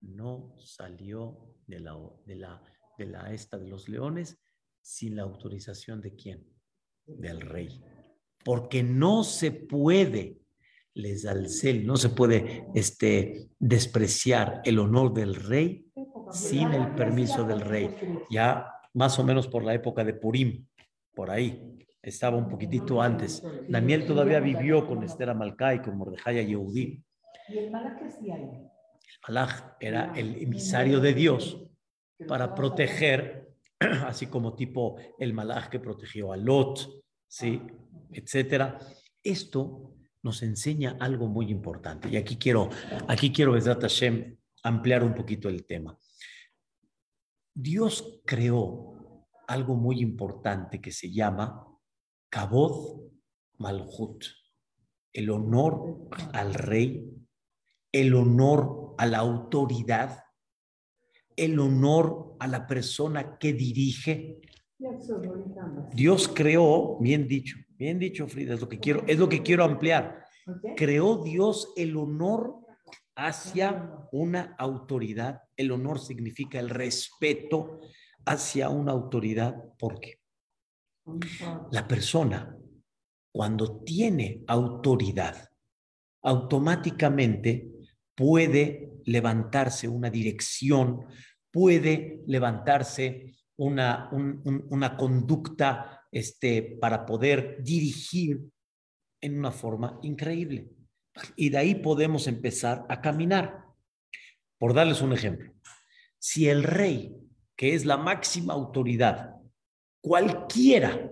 [0.00, 2.62] no salió de la, de la,
[2.96, 4.40] de la esta de los leones
[4.80, 6.46] sin la autorización de quién?
[7.06, 7.82] Del rey.
[8.44, 10.43] Porque no se puede,
[10.94, 15.86] les cel, no se puede este, despreciar el honor del rey
[16.30, 17.94] sin el permiso del rey.
[18.30, 20.66] Ya más o menos por la época de Purim,
[21.14, 23.42] por ahí, estaba un poquitito antes.
[23.68, 27.02] Daniel todavía vivió con Esther Amalcá y con Mordejai Yehudí.
[27.48, 28.70] ¿Y el ahí?
[29.26, 31.66] Malach era el emisario de Dios
[32.28, 33.48] para proteger,
[34.06, 36.88] así como tipo el Malach que protegió a Lot,
[37.26, 37.60] ¿sí?
[38.12, 38.78] etcétera.
[39.22, 39.93] Esto
[40.24, 42.08] nos enseña algo muy importante.
[42.08, 42.70] Y aquí quiero,
[43.06, 45.96] aquí quiero, Besrat Hashem, ampliar un poquito el tema.
[47.54, 51.68] Dios creó algo muy importante que se llama
[52.30, 53.02] Kabod
[53.58, 54.24] Malhut,
[55.12, 57.06] el honor al rey,
[57.92, 60.24] el honor a la autoridad,
[61.36, 64.40] el honor a la persona que dirige.
[65.92, 69.64] Dios creó, bien dicho, bien dicho Frida, es lo que quiero, es lo que quiero
[69.64, 70.24] ampliar.
[70.76, 72.64] Creó Dios el honor
[73.16, 75.42] hacia una autoridad.
[75.56, 77.80] El honor significa el respeto
[78.26, 79.54] hacia una autoridad.
[79.78, 80.20] porque
[81.70, 82.56] La persona,
[83.32, 85.48] cuando tiene autoridad,
[86.22, 87.70] automáticamente
[88.14, 91.06] puede levantarse una dirección,
[91.50, 98.40] puede levantarse una, una conducta este, para poder dirigir
[99.20, 100.70] en una forma increíble.
[101.36, 103.64] Y de ahí podemos empezar a caminar.
[104.58, 105.52] Por darles un ejemplo,
[106.18, 107.14] si el rey,
[107.56, 109.34] que es la máxima autoridad,
[110.00, 111.10] cualquiera,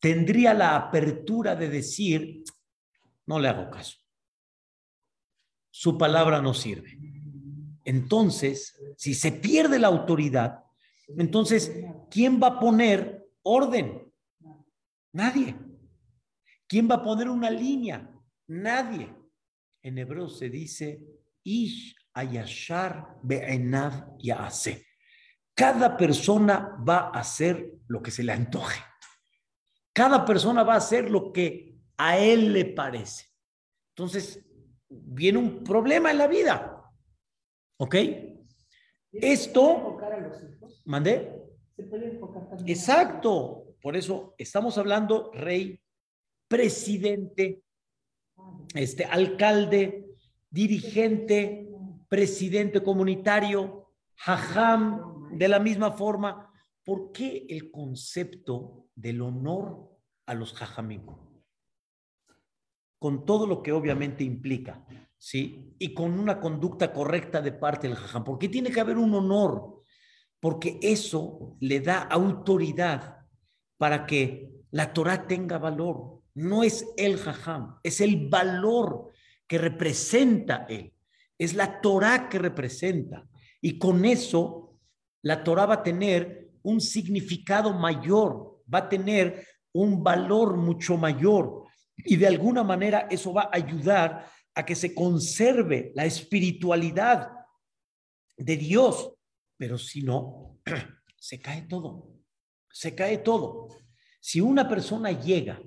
[0.00, 2.42] tendría la apertura de decir,
[3.26, 3.96] no le hago caso
[5.78, 6.98] su palabra no sirve.
[7.84, 10.60] Entonces, si se pierde la autoridad,
[11.08, 11.72] entonces,
[12.10, 14.12] ¿quién va a poner orden?
[15.12, 15.56] Nadie.
[16.66, 18.10] ¿Quién va a poner una línea?
[18.48, 19.14] Nadie.
[19.82, 21.00] En hebreo se dice,
[21.44, 24.84] Ish ayashar be'enav ya'ase.
[25.54, 28.80] Cada persona va a hacer lo que se le antoje.
[29.92, 33.26] Cada persona va a hacer lo que a él le parece.
[33.94, 34.44] Entonces,
[34.88, 36.82] viene un problema en la vida.
[37.78, 37.94] ¿Ok?
[39.12, 39.98] Esto...
[40.86, 41.32] ¿Mandé?
[42.66, 43.74] Exacto.
[43.82, 45.78] Por eso estamos hablando rey,
[46.48, 47.62] presidente,
[48.74, 50.16] este alcalde,
[50.50, 51.68] dirigente,
[52.08, 56.50] presidente comunitario, jajam, de la misma forma.
[56.84, 59.90] ¿Por qué el concepto del honor
[60.24, 61.02] a los jajamim?
[62.98, 64.84] con todo lo que obviamente implica,
[65.18, 65.74] ¿sí?
[65.78, 69.75] Y con una conducta correcta de parte del jajam, porque tiene que haber un honor,
[70.40, 73.18] porque eso le da autoridad
[73.78, 76.22] para que la Torah tenga valor.
[76.34, 79.12] No es el jajam, es el valor
[79.46, 80.92] que representa él.
[81.38, 83.26] Es la Torah que representa.
[83.60, 84.78] Y con eso,
[85.22, 91.66] la Torah va a tener un significado mayor, va a tener un valor mucho mayor
[91.96, 97.30] y de alguna manera eso va a ayudar a que se conserve la espiritualidad
[98.36, 99.12] de Dios,
[99.56, 100.58] pero si no,
[101.18, 102.12] se cae todo,
[102.70, 103.68] se cae todo.
[104.20, 105.62] Si una persona llega,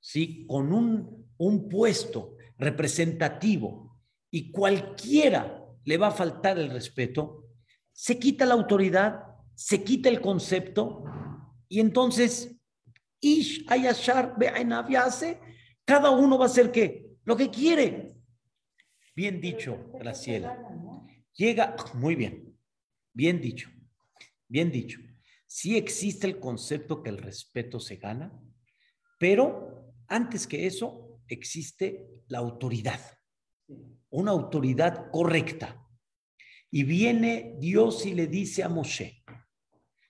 [0.00, 0.46] ¿sí?
[0.46, 7.48] Con un, un puesto representativo y cualquiera le va a faltar el respeto,
[7.92, 9.20] se quita la autoridad,
[9.54, 11.04] se quita el concepto
[11.68, 12.56] y entonces,
[13.20, 14.36] Ish Ayashar
[15.84, 17.16] cada uno va a hacer qué?
[17.24, 18.14] Lo que quiere.
[19.16, 20.58] Bien dicho, Graciela.
[21.32, 22.53] Llega, muy bien,
[23.14, 23.70] bien dicho,
[24.48, 25.00] bien dicho.
[25.46, 28.38] Sí existe el concepto que el respeto se gana,
[29.18, 33.00] pero antes que eso existe la autoridad,
[34.10, 35.80] una autoridad correcta.
[36.70, 39.24] Y viene Dios y le dice a Moshe,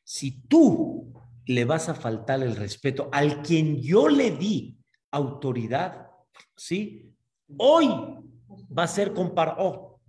[0.03, 1.13] si tú
[1.45, 4.79] le vas a faltar el respeto al quien yo le di
[5.11, 6.11] autoridad,
[6.57, 7.15] ¿sí?
[7.59, 7.87] Hoy
[8.77, 10.01] va a ser comparado,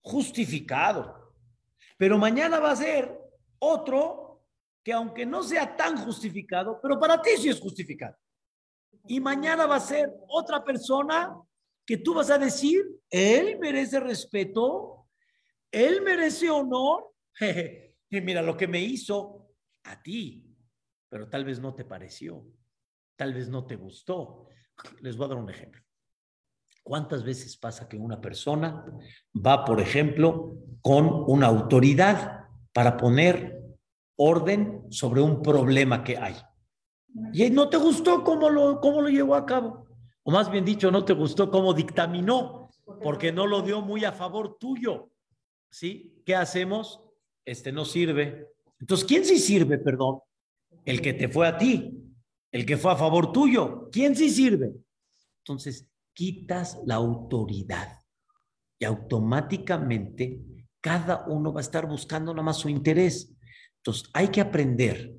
[0.00, 1.19] justificado,
[2.00, 3.14] pero mañana va a ser
[3.58, 4.42] otro
[4.82, 8.16] que aunque no sea tan justificado, pero para ti sí es justificado.
[9.06, 11.36] Y mañana va a ser otra persona
[11.84, 15.10] que tú vas a decir, él merece respeto,
[15.70, 17.12] él merece honor.
[18.08, 19.52] y mira lo que me hizo
[19.84, 20.56] a ti,
[21.06, 22.46] pero tal vez no te pareció,
[23.14, 24.48] tal vez no te gustó.
[25.02, 25.82] Les voy a dar un ejemplo.
[26.90, 28.84] ¿Cuántas veces pasa que una persona
[29.32, 33.62] va, por ejemplo, con una autoridad para poner
[34.16, 36.34] orden sobre un problema que hay?
[37.32, 39.86] Y no te gustó cómo lo, cómo lo llevó a cabo.
[40.24, 42.68] O más bien dicho, no te gustó cómo dictaminó,
[43.04, 45.12] porque no lo dio muy a favor tuyo.
[45.70, 46.20] ¿sí?
[46.26, 47.04] ¿Qué hacemos?
[47.44, 48.48] Este no sirve.
[48.80, 50.22] Entonces, ¿quién sí sirve, perdón?
[50.84, 52.02] El que te fue a ti,
[52.50, 53.88] el que fue a favor tuyo.
[53.92, 54.72] ¿Quién sí sirve?
[55.44, 55.86] Entonces,
[56.20, 57.98] quitas la autoridad
[58.78, 60.42] y automáticamente
[60.78, 63.34] cada uno va a estar buscando nada más su interés.
[63.78, 65.14] Entonces, hay que aprender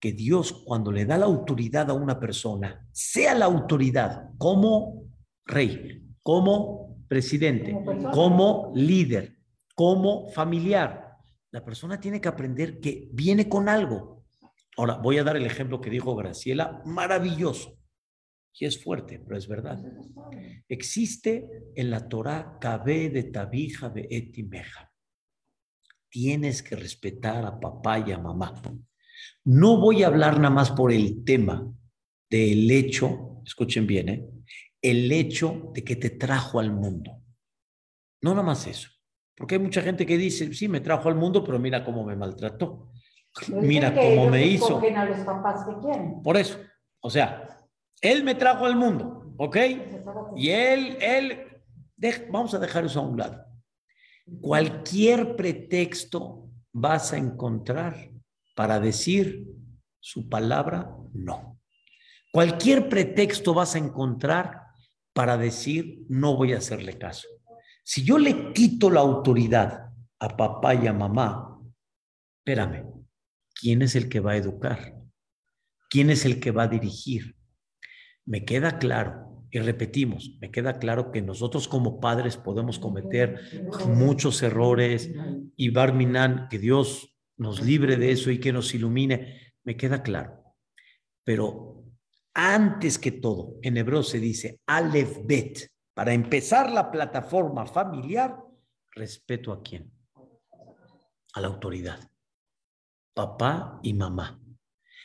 [0.00, 5.02] que Dios cuando le da la autoridad a una persona, sea la autoridad como
[5.44, 7.76] rey, como presidente,
[8.14, 9.36] como líder,
[9.74, 11.12] como familiar.
[11.50, 14.24] La persona tiene que aprender que viene con algo.
[14.78, 17.77] Ahora, voy a dar el ejemplo que dijo Graciela, maravilloso.
[18.60, 19.78] Y es fuerte, pero es verdad.
[20.68, 24.92] Existe en la Torah Kabe de Tabija de Etimeja.
[26.10, 28.60] Tienes que respetar a papá y a mamá.
[29.44, 31.72] No voy a hablar nada más por el tema
[32.28, 34.28] del hecho, escuchen bien, ¿eh?
[34.82, 37.22] el hecho de que te trajo al mundo.
[38.20, 38.90] No nada más eso.
[39.36, 42.16] Porque hay mucha gente que dice, sí, me trajo al mundo, pero mira cómo me
[42.16, 42.90] maltrató.
[43.48, 44.80] Mira cómo me hizo.
[44.80, 46.22] A los papás que quieren.
[46.22, 46.58] Por eso,
[47.00, 47.57] o sea,
[48.00, 49.56] él me trajo al mundo, ¿ok?
[50.36, 51.62] Y él, él,
[52.30, 53.44] vamos a dejar eso a un lado.
[54.40, 58.10] Cualquier pretexto vas a encontrar
[58.54, 59.46] para decir
[60.00, 61.58] su palabra no.
[62.32, 64.62] Cualquier pretexto vas a encontrar
[65.12, 67.26] para decir no voy a hacerle caso.
[67.82, 71.58] Si yo le quito la autoridad a papá y a mamá,
[72.38, 72.84] espérame,
[73.54, 74.94] ¿quién es el que va a educar?
[75.88, 77.37] ¿Quién es el que va a dirigir?
[78.28, 83.40] Me queda claro, y repetimos, me queda claro que nosotros como padres podemos cometer
[83.86, 85.10] muchos errores
[85.56, 90.44] y Barminan, que Dios nos libre de eso y que nos ilumine, me queda claro.
[91.24, 91.84] Pero
[92.34, 98.36] antes que todo, en hebreo se dice Aleph Bet, para empezar la plataforma familiar,
[98.92, 99.90] respeto a quién?
[101.32, 101.98] A la autoridad.
[103.14, 104.38] Papá y mamá.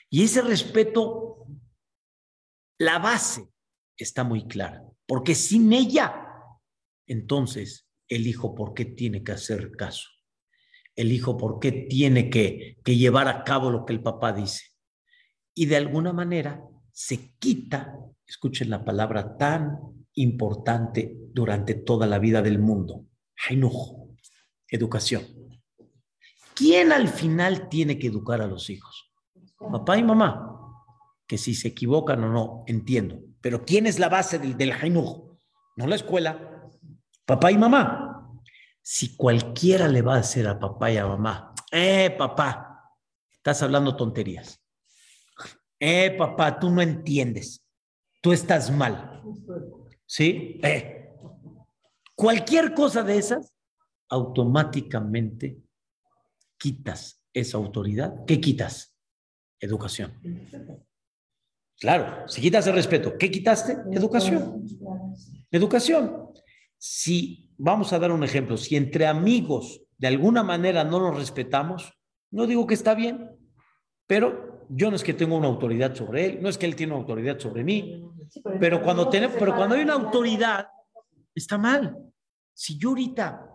[0.09, 1.32] Y ese respeto,
[2.77, 3.47] la base
[3.97, 6.27] está muy clara, porque sin ella,
[7.07, 10.09] entonces el hijo, ¿por qué tiene que hacer caso?
[10.95, 14.65] El hijo, ¿por qué tiene que, que llevar a cabo lo que el papá dice?
[15.55, 17.95] Y de alguna manera se quita,
[18.27, 19.79] escuchen la palabra tan
[20.15, 23.05] importante durante toda la vida del mundo.
[23.47, 24.09] Hainuj,
[24.67, 25.23] educación.
[26.53, 29.11] ¿Quién al final tiene que educar a los hijos?
[29.57, 30.52] Papá y mamá.
[31.33, 33.19] Que si se equivocan o no, entiendo.
[33.41, 34.71] Pero ¿quién es la base del, del
[35.75, 36.69] No la escuela.
[37.25, 38.37] Papá y mamá.
[38.83, 42.93] Si cualquiera le va a hacer a papá y a mamá, eh, papá,
[43.31, 44.61] estás hablando tonterías.
[45.79, 47.65] Eh, papá, tú no entiendes.
[48.21, 49.23] Tú estás mal.
[50.05, 50.59] ¿sí?
[50.61, 51.15] Eh,
[52.13, 53.55] cualquier cosa de esas,
[54.07, 55.57] automáticamente
[56.59, 58.23] quitas esa autoridad.
[58.27, 58.95] ¿Qué quitas?
[59.59, 60.13] Educación.
[61.83, 63.75] Claro, si quitas el respeto, ¿qué quitaste?
[63.91, 64.65] Educación.
[65.51, 66.29] Educación.
[66.77, 71.91] si, vamos a dar un ejemplo, si entre amigos de alguna manera no nos respetamos,
[72.31, 73.31] no digo que está bien,
[74.07, 76.93] pero yo no es que tengo una autoridad sobre él, no es que él tiene
[76.93, 78.01] una autoridad sobre mí,
[78.61, 80.65] pero cuando, tenemos, pero cuando hay una autoridad,
[81.35, 81.97] está mal.
[82.53, 83.45] Si yo ahorita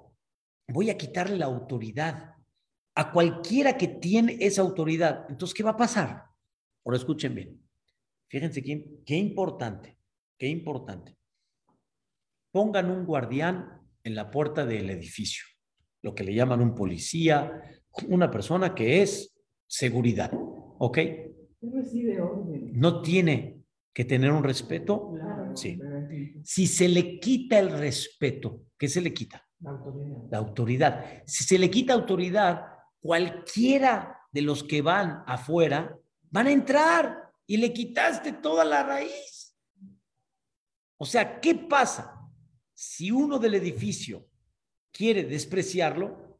[0.69, 2.35] voy a quitarle la autoridad
[2.95, 6.25] a cualquiera que tiene esa autoridad, entonces, ¿qué va a pasar?
[6.85, 7.68] Ahora escuchen bien.
[8.29, 9.99] Fíjense qué, qué importante,
[10.39, 11.19] qué importante
[12.51, 15.45] pongan un guardián en la puerta del edificio,
[16.03, 17.63] lo que le llaman un policía,
[18.09, 19.35] una persona que es
[19.67, 20.99] seguridad, ¿ok?
[22.73, 23.63] No tiene
[23.93, 25.15] que tener un respeto.
[25.55, 25.79] Sí.
[26.45, 29.45] Si se le quita el respeto, ¿qué se le quita?
[29.61, 30.19] La autoridad.
[30.31, 31.23] La autoridad.
[31.27, 32.63] Si se le quita autoridad,
[33.01, 35.97] cualquiera de los que van afuera
[36.31, 39.57] van a entrar y le quitaste toda la raíz.
[40.99, 42.19] O sea, ¿qué pasa?
[42.81, 44.25] si uno del edificio
[44.93, 46.39] quiere despreciarlo,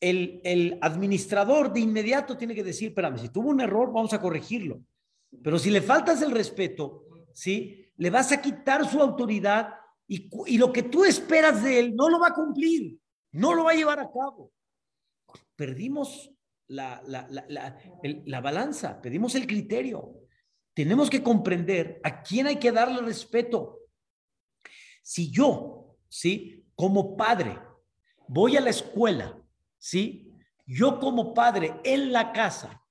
[0.00, 4.20] el, el, administrador de inmediato tiene que decir, espérame, si tuvo un error, vamos a
[4.20, 4.82] corregirlo.
[5.44, 7.86] Pero si le faltas el respeto, ¿sí?
[7.98, 9.74] Le vas a quitar su autoridad
[10.08, 12.98] y, y lo que tú esperas de él no lo va a cumplir,
[13.30, 14.50] no lo va a llevar a cabo.
[15.54, 16.32] Perdimos
[16.66, 20.19] la, la, la, la balanza, pedimos el criterio.
[20.82, 23.80] Tenemos que comprender a quién hay que darle respeto,
[25.02, 26.64] si yo, ¿sí?
[26.74, 27.58] Como padre,
[28.26, 29.38] voy a la escuela,
[29.76, 30.32] ¿sí?
[30.66, 32.82] Yo como padre en la casa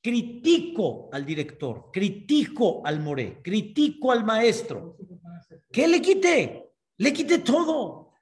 [0.00, 4.96] critico al director, critico al moré, critico al maestro.
[5.72, 6.70] ¿Qué le quité?
[6.98, 8.12] Le quité todo.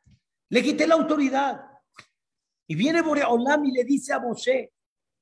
[0.49, 1.61] Le quité la autoridad.
[2.67, 4.73] Y viene Boreolam y le dice a Moshe,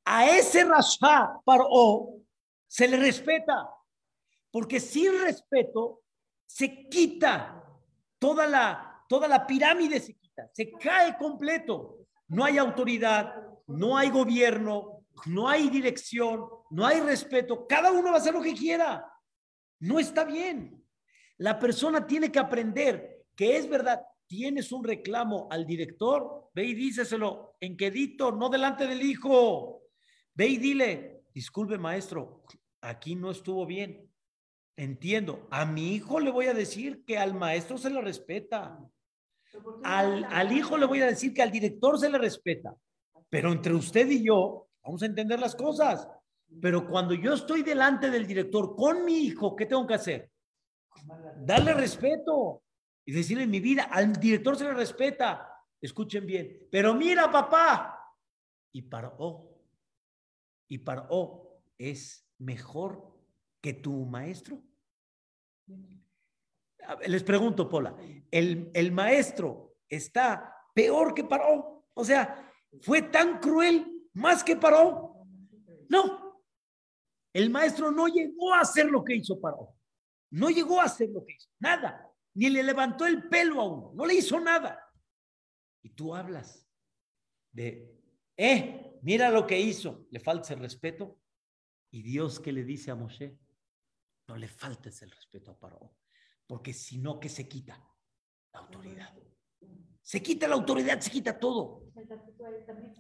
[0.05, 2.21] a ese Rasha Paró
[2.69, 3.69] se le respeta,
[4.51, 6.03] porque sin respeto
[6.47, 7.63] se quita
[8.19, 12.07] toda la, toda la pirámide se quita, se cae completo.
[12.29, 13.35] No hay autoridad,
[13.67, 17.67] no hay gobierno, no hay dirección, no hay respeto.
[17.67, 19.05] Cada uno va a hacer lo que quiera.
[19.81, 20.85] No está bien.
[21.39, 24.03] La persona tiene que aprender que es verdad.
[24.27, 29.83] Tienes un reclamo al director, ve y díceselo en quedito, no delante del hijo.
[30.35, 32.45] Ve y dile, disculpe maestro,
[32.81, 34.10] aquí no estuvo bien.
[34.77, 35.47] Entiendo.
[35.51, 38.79] A mi hijo le voy a decir que al maestro se le respeta.
[39.85, 42.75] Al, al hijo le voy a decir que al director se le respeta.
[43.29, 46.09] Pero entre usted y yo, vamos a entender las cosas.
[46.61, 50.31] Pero cuando yo estoy delante del director con mi hijo, ¿qué tengo que hacer?
[51.39, 52.63] Darle respeto
[53.05, 55.47] y decirle mi vida, al director se le respeta.
[55.81, 56.69] Escuchen bien.
[56.71, 58.17] Pero mira, papá.
[58.73, 59.49] Y paró.
[60.69, 63.20] Y paró es mejor
[63.61, 64.63] que tu maestro?
[67.07, 67.97] Les pregunto, Pola,
[68.31, 71.87] ¿el, el maestro está peor que Paró?
[71.95, 75.27] O sea, ¿fue tan cruel más que Paró?
[75.89, 76.43] No.
[77.33, 79.75] El maestro no llegó a hacer lo que hizo Paró.
[80.31, 81.49] No llegó a hacer lo que hizo.
[81.59, 82.09] Nada.
[82.35, 83.93] Ni le levantó el pelo a uno.
[83.95, 84.81] No le hizo nada.
[85.83, 86.67] Y tú hablas
[87.53, 87.97] de,
[88.37, 90.07] eh, mira lo que hizo.
[90.11, 91.19] Le falta el respeto.
[91.91, 93.37] Y Dios que le dice a Moshe,
[94.31, 95.97] no le faltes el respeto a Paró,
[96.47, 97.85] porque si no, que se quita
[98.53, 99.13] la autoridad.
[100.01, 101.83] Se quita la autoridad, se quita todo.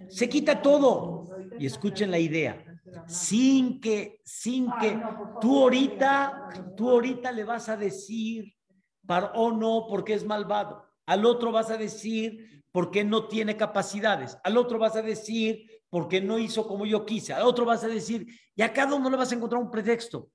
[0.08, 1.24] Se quita todo.
[1.56, 2.64] Y escuchen la idea.
[3.06, 5.00] Sin que, sin que
[5.40, 8.52] tú ahorita, tú ahorita le vas a decir,
[9.06, 10.84] Paró no, porque es malvado.
[11.06, 14.36] Al otro vas a decir, porque no tiene capacidades.
[14.42, 17.32] Al otro vas a decir, porque no hizo como yo quise.
[17.32, 18.26] Al otro vas a decir,
[18.56, 20.28] y a cada uno le vas a encontrar un pretexto.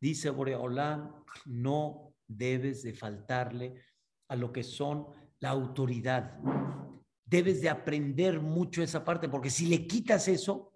[0.00, 1.14] Dice Boreolán,
[1.46, 3.82] no debes de faltarle
[4.28, 5.06] a lo que son
[5.40, 6.38] la autoridad.
[7.24, 10.72] Debes de aprender mucho esa parte, porque si le quitas eso,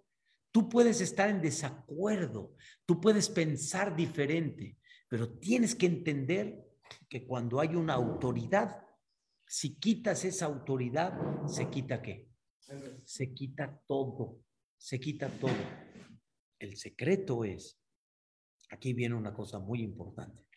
[0.51, 2.55] tú puedes estar en desacuerdo,
[2.85, 6.67] tú puedes pensar diferente, pero tienes que entender
[7.07, 8.85] que cuando hay una autoridad,
[9.45, 11.13] si quitas esa autoridad,
[11.45, 12.29] se quita qué?
[13.03, 14.39] Se quita todo,
[14.77, 15.53] se quita todo.
[16.59, 17.80] El secreto es
[18.71, 20.47] Aquí viene una cosa muy importante.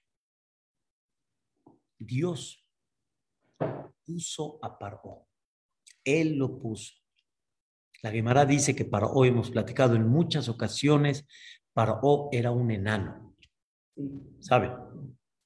[1.98, 2.64] Dios
[4.06, 5.26] puso a Paró.
[6.04, 6.94] Él lo puso.
[8.02, 11.26] La Gemara dice que Paró, hemos platicado en muchas ocasiones,
[11.72, 13.34] Paró era un enano.
[14.40, 14.72] ¿Sabe?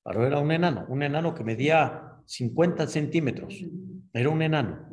[0.02, 3.54] Paró era un enano, un enano que medía 50 centímetros.
[4.12, 4.88] Era un enano.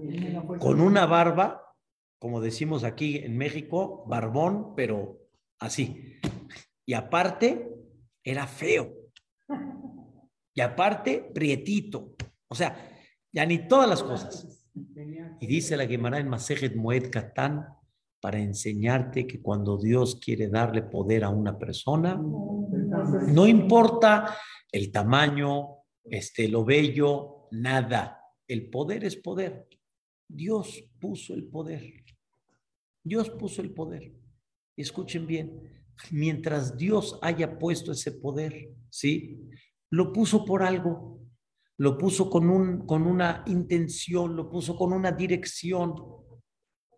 [0.60, 1.76] Con una barba,
[2.20, 5.20] como decimos aquí en México, barbón, pero
[5.60, 6.20] así.
[6.86, 7.72] Y aparte,
[8.24, 8.94] era feo.
[10.54, 12.16] Y aparte, prietito.
[12.48, 12.92] O sea,
[13.32, 14.68] ya ni todas las cosas.
[15.40, 17.66] Y dice la Gemara en Masejet Moed Katan
[18.22, 24.36] para enseñarte que cuando Dios quiere darle poder a una persona, no importa
[24.72, 28.22] el tamaño, este, lo bello, nada.
[28.48, 29.68] El poder es poder.
[30.28, 32.04] Dios puso el poder.
[33.04, 34.14] Dios puso el poder.
[34.76, 39.40] Escuchen bien, mientras Dios haya puesto ese poder, ¿sí?
[39.90, 41.20] Lo puso por algo,
[41.78, 45.96] lo puso con, un, con una intención, lo puso con una dirección.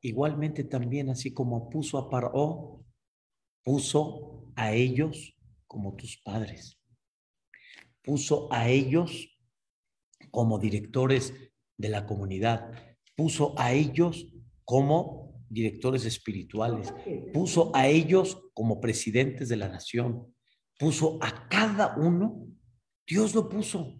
[0.01, 2.85] Igualmente también, así como puso a Paró,
[3.63, 5.35] puso a ellos
[5.67, 6.79] como tus padres.
[8.03, 9.37] Puso a ellos
[10.31, 11.33] como directores
[11.77, 12.71] de la comunidad.
[13.15, 14.27] Puso a ellos
[14.63, 16.93] como directores espirituales.
[17.33, 20.33] Puso a ellos como presidentes de la nación.
[20.77, 22.47] Puso a cada uno.
[23.07, 23.97] Dios lo puso.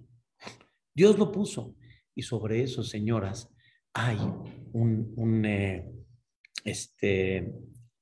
[0.93, 1.75] Dios lo puso.
[2.15, 3.49] Y sobre eso, señoras,
[3.93, 4.17] hay
[4.73, 5.85] un, eh,
[6.63, 7.53] este,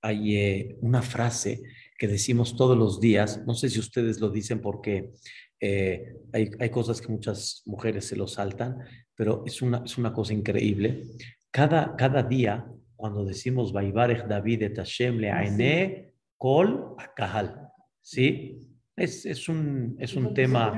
[0.01, 1.61] hay eh, una frase
[1.97, 3.45] que decimos todos los días.
[3.45, 5.11] No sé si ustedes lo dicen porque
[5.59, 8.77] eh, hay, hay, cosas que muchas mujeres se lo saltan,
[9.15, 11.03] pero es una, es una cosa increíble.
[11.51, 12.65] Cada, cada día,
[12.95, 17.71] cuando decimos Vaivarech David et Hashem le kol akahal,
[18.01, 18.61] ¿sí?
[18.95, 20.71] Es, es un, es un tema.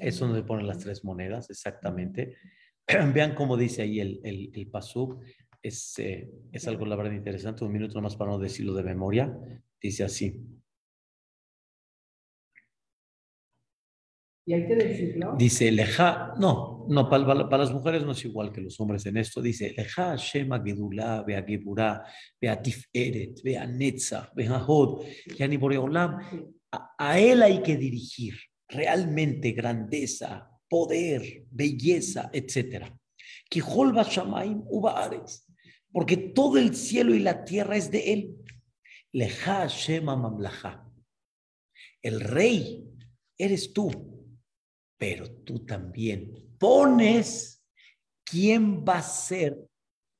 [0.00, 2.36] Es donde ponen las tres monedas, exactamente.
[3.14, 5.22] Vean cómo dice ahí el, el, el pasuk.
[5.62, 7.64] Es, eh, es algo, la verdad, interesante.
[7.64, 9.34] Un minuto más para no decirlo de memoria.
[9.80, 10.44] Dice así.
[14.48, 15.34] Y hay que decirlo.
[15.36, 19.16] Dice, leja, no, no, para, para, las mujeres no es igual que los hombres en
[19.16, 19.42] esto.
[19.42, 22.04] Dice, leja Shema Gedulá, Bea Geburá,
[22.40, 25.04] Bea Tiferet, Bea Netza, Bea Hod,
[25.36, 26.20] Yani Boreolam.
[26.70, 28.34] A, a él hay que dirigir
[28.68, 32.86] realmente grandeza, poder, belleza, etc.
[33.50, 35.44] Que Holba Shamaim Ubaares,
[35.90, 38.36] porque todo el cielo y la tierra es de él.
[39.10, 40.88] Leja Shema Mamlaja.
[42.00, 42.84] El rey
[43.36, 44.15] eres tú
[44.98, 47.64] pero tú también pones
[48.24, 49.56] quién va a ser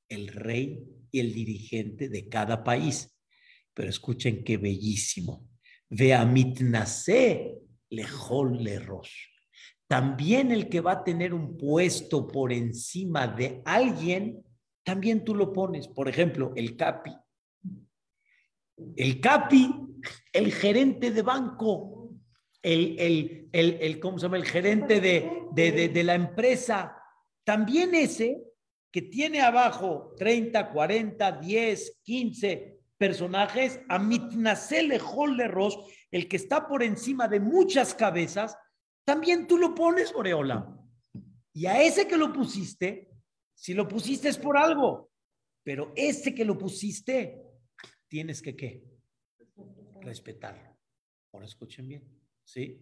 [0.09, 3.17] el rey y el dirigente de cada país.
[3.75, 5.49] Pero escuchen qué bellísimo.
[5.89, 7.59] Vea mitnase
[7.91, 9.11] lejol leros.
[9.89, 14.43] También el que va a tener un puesto por encima de alguien,
[14.85, 15.89] también tú lo pones.
[15.89, 17.13] Por ejemplo, el CAPI.
[18.97, 19.71] El CAPI,
[20.33, 21.96] el gerente de banco,
[22.63, 24.37] el, el, el, el ¿cómo se llama?
[24.37, 26.97] El gerente de, de, de, de, la empresa,
[27.45, 28.43] también ese
[28.91, 35.79] que tiene abajo 30, 40, 10, 15 personajes, a Mitnasele Holleros,
[36.11, 38.57] el que está por encima de muchas cabezas,
[39.05, 40.75] también tú lo pones, Oreola.
[41.53, 43.11] Y a ese que lo pusiste,
[43.55, 45.11] si lo pusiste es por algo,
[45.63, 47.43] pero ese que lo pusiste,
[48.09, 48.83] tienes que qué?
[50.01, 50.77] Respetarlo.
[51.33, 52.16] Ahora escuchen bien.
[52.47, 52.81] ¿Sí?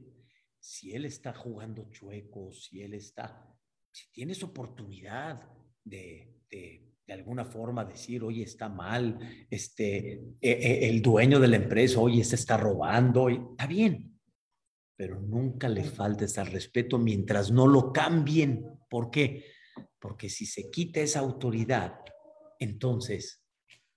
[0.60, 3.52] Si él está jugando chueco, si él está,
[3.90, 5.42] si tienes oportunidad
[5.82, 9.18] de, de, de alguna forma decir, oye, está mal,
[9.50, 14.18] este, eh, eh, el dueño de la empresa, oye, se está robando, está bien,
[14.96, 18.64] pero nunca le faltes al respeto mientras no lo cambien.
[18.88, 19.44] ¿Por qué?
[19.98, 22.00] Porque si se quita esa autoridad,
[22.58, 23.42] entonces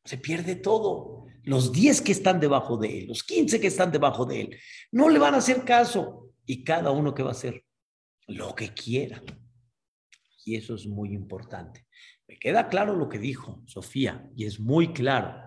[0.03, 1.27] se pierde todo.
[1.47, 4.57] Los 10 que están debajo de él, los 15 que están debajo de él,
[4.91, 6.33] no le van a hacer caso.
[6.45, 7.63] Y cada uno que va a hacer
[8.27, 9.23] lo que quiera.
[10.43, 11.87] Y eso es muy importante.
[12.27, 15.41] Me queda claro lo que dijo Sofía, y es muy claro.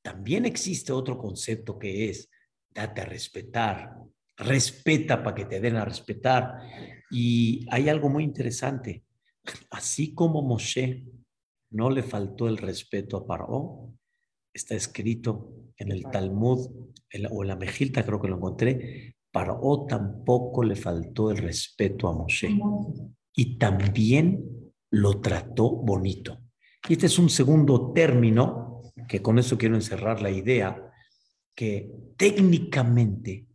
[0.00, 2.30] También existe otro concepto que es,
[2.70, 3.94] date a respetar,
[4.38, 6.54] respeta para que te den a respetar.
[7.10, 9.04] Y hay algo muy interesante.
[9.70, 11.04] Así como Moshe
[11.70, 13.92] no le faltó el respeto a Paró,
[14.52, 16.70] está escrito en el Talmud
[17.30, 22.12] o en la Mejilta, creo que lo encontré, Paró tampoco le faltó el respeto a
[22.12, 22.54] Moshe
[23.34, 24.44] y también
[24.90, 26.38] lo trató bonito.
[26.86, 30.76] Y este es un segundo término, que con eso quiero encerrar la idea,
[31.54, 33.46] que técnicamente,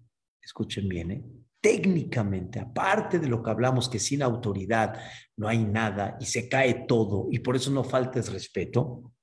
[0.42, 1.24] escuchen bien, ¿eh?
[1.62, 4.96] técnicamente, aparte de lo que hablamos, que sin autoridad
[5.36, 9.14] no hay nada y se cae todo y por eso no faltes respeto,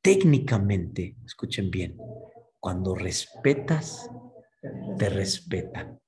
[0.00, 1.96] técnicamente, escuchen bien,
[2.60, 4.10] cuando respetas,
[4.98, 6.00] te respetan.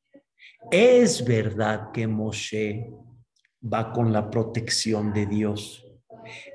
[0.70, 2.92] Es verdad que Moshe
[3.62, 5.86] va con la protección de Dios.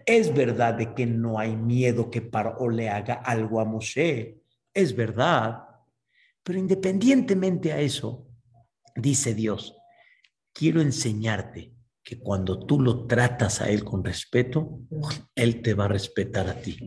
[0.06, 4.42] Es verdad de que no hay miedo que Paro le haga algo a Moshe.
[4.74, 5.64] Es verdad.
[6.44, 8.28] Pero independientemente a eso,
[8.96, 9.76] dice Dios,
[10.54, 11.75] quiero enseñarte
[12.06, 14.80] que cuando tú lo tratas a él con respeto,
[15.34, 16.78] él te va a respetar a ti.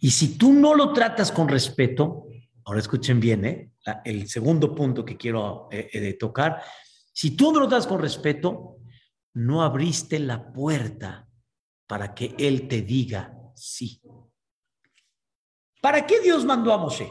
[0.00, 2.28] Y si tú no lo tratas con respeto,
[2.64, 3.72] ahora escuchen bien, ¿eh?
[4.04, 6.62] el segundo punto que quiero eh, eh, tocar,
[7.12, 8.76] si tú no lo tratas con respeto,
[9.34, 11.28] no abriste la puerta
[11.88, 14.00] para que él te diga sí.
[15.82, 17.10] ¿Para qué Dios mandó a Moshe?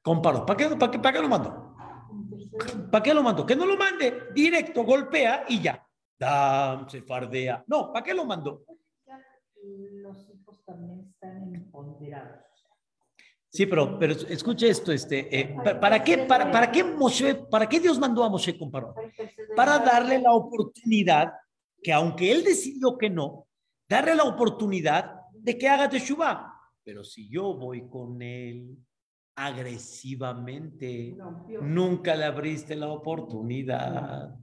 [0.00, 1.76] Comparo, ¿para qué, para, qué, ¿para qué lo mandó?
[2.90, 3.44] ¿Para qué lo mandó?
[3.44, 5.85] Que no lo mande directo, golpea y ya.
[6.18, 7.64] Dam, se fardea.
[7.66, 8.64] No, ¿para qué lo mandó?
[9.62, 12.46] Los hijos también están empoderados.
[13.48, 17.80] Sí, pero, pero escuche esto, este, eh, ¿para, qué, para, para, qué Moshe, ¿para qué
[17.80, 18.94] Dios mandó a Moshe con Parón?
[19.54, 21.32] Para darle la oportunidad,
[21.82, 23.46] que aunque él decidió que no,
[23.88, 26.52] darle la oportunidad de que haga Teshuvah.
[26.84, 28.76] Pero si yo voy con él
[29.34, 31.16] agresivamente,
[31.62, 34.36] nunca le abriste la oportunidad.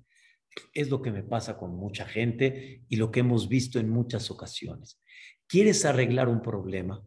[0.73, 4.29] Es lo que me pasa con mucha gente y lo que hemos visto en muchas
[4.31, 5.01] ocasiones.
[5.47, 7.03] ¿Quieres arreglar un problema?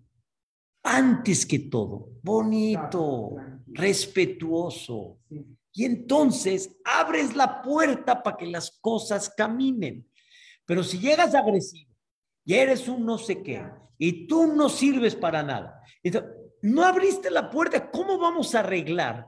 [0.82, 3.36] Antes que todo, bonito,
[3.66, 5.18] respetuoso.
[5.72, 10.08] Y entonces abres la puerta para que las cosas caminen.
[10.64, 11.92] Pero si llegas agresivo
[12.44, 13.64] y eres un no sé qué,
[13.98, 15.82] y tú no sirves para nada.
[16.62, 17.90] no abriste la puerta.
[17.90, 19.26] ¿Cómo vamos a arreglar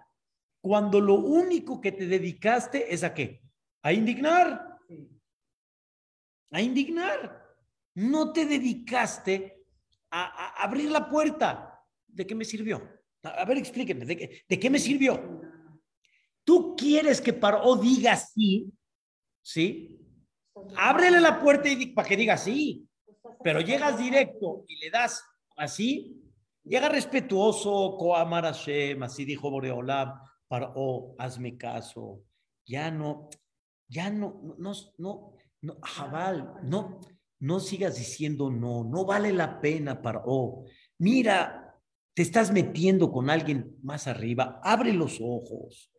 [0.61, 3.43] cuando lo único que te dedicaste es a qué?
[3.83, 4.79] A indignar.
[6.51, 7.45] A indignar.
[7.95, 9.65] No te dedicaste
[10.11, 11.85] a, abrir la puerta.
[12.07, 12.83] ¿De qué me sirvió?
[13.23, 15.43] A, ver, explíquenme, ¿de, ¿de, qué me sirvió?
[16.45, 18.73] Tú quieres que Paró diga sí,
[19.43, 19.99] ¿sí?
[20.77, 22.89] Ábrele la puerta y para que diga sí.
[23.43, 25.23] Pero llegas directo y le das
[25.57, 26.23] así,
[26.65, 32.23] llega respetuoso, Koamar Hashem, así dijo Boreolam, para, oh, hazme caso,
[32.67, 33.29] ya no,
[33.89, 37.01] ya no, no, no, no, Jabal, no,
[37.41, 40.65] no sigas diciendo no, no vale la pena para, oh,
[40.99, 41.81] mira,
[42.15, 45.93] te estás metiendo con alguien más arriba, abre los ojos,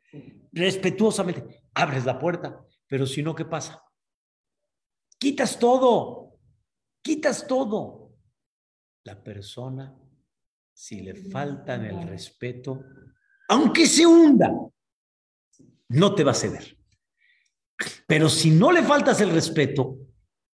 [0.51, 3.83] respetuosamente, abres la puerta, pero si no, ¿qué pasa?
[5.17, 6.39] Quitas todo,
[7.01, 8.15] quitas todo.
[9.03, 9.97] La persona,
[10.73, 12.83] si le faltan el respeto,
[13.47, 14.53] aunque se hunda,
[15.89, 16.78] no te va a ceder.
[18.07, 19.97] Pero si no le faltas el respeto,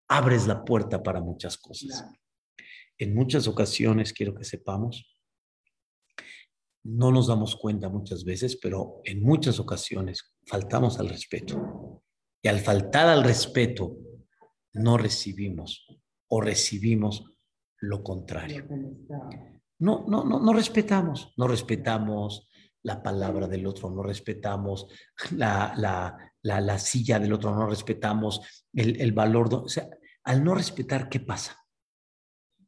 [0.07, 2.05] abres la puerta para muchas cosas.
[2.97, 5.15] En muchas ocasiones, quiero que sepamos,
[6.83, 12.03] no nos damos cuenta muchas veces, pero en muchas ocasiones faltamos al respeto.
[12.41, 13.97] Y al faltar al respeto,
[14.73, 15.87] no recibimos
[16.27, 17.25] o recibimos
[17.79, 18.67] lo contrario.
[19.79, 22.47] No, no, no, no respetamos, no respetamos
[22.85, 24.87] la palabra del otro, no respetamos
[25.31, 29.51] la, la, la, la silla del otro, no respetamos el, el valor.
[29.51, 29.89] o sea,
[30.23, 31.57] al no respetar, ¿qué pasa?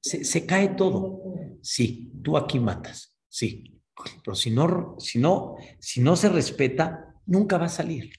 [0.01, 1.21] Se, se, cae todo.
[1.61, 3.79] Sí, tú aquí matas, sí.
[4.23, 8.11] Pero si no, si no, si no se respeta, nunca va a salir.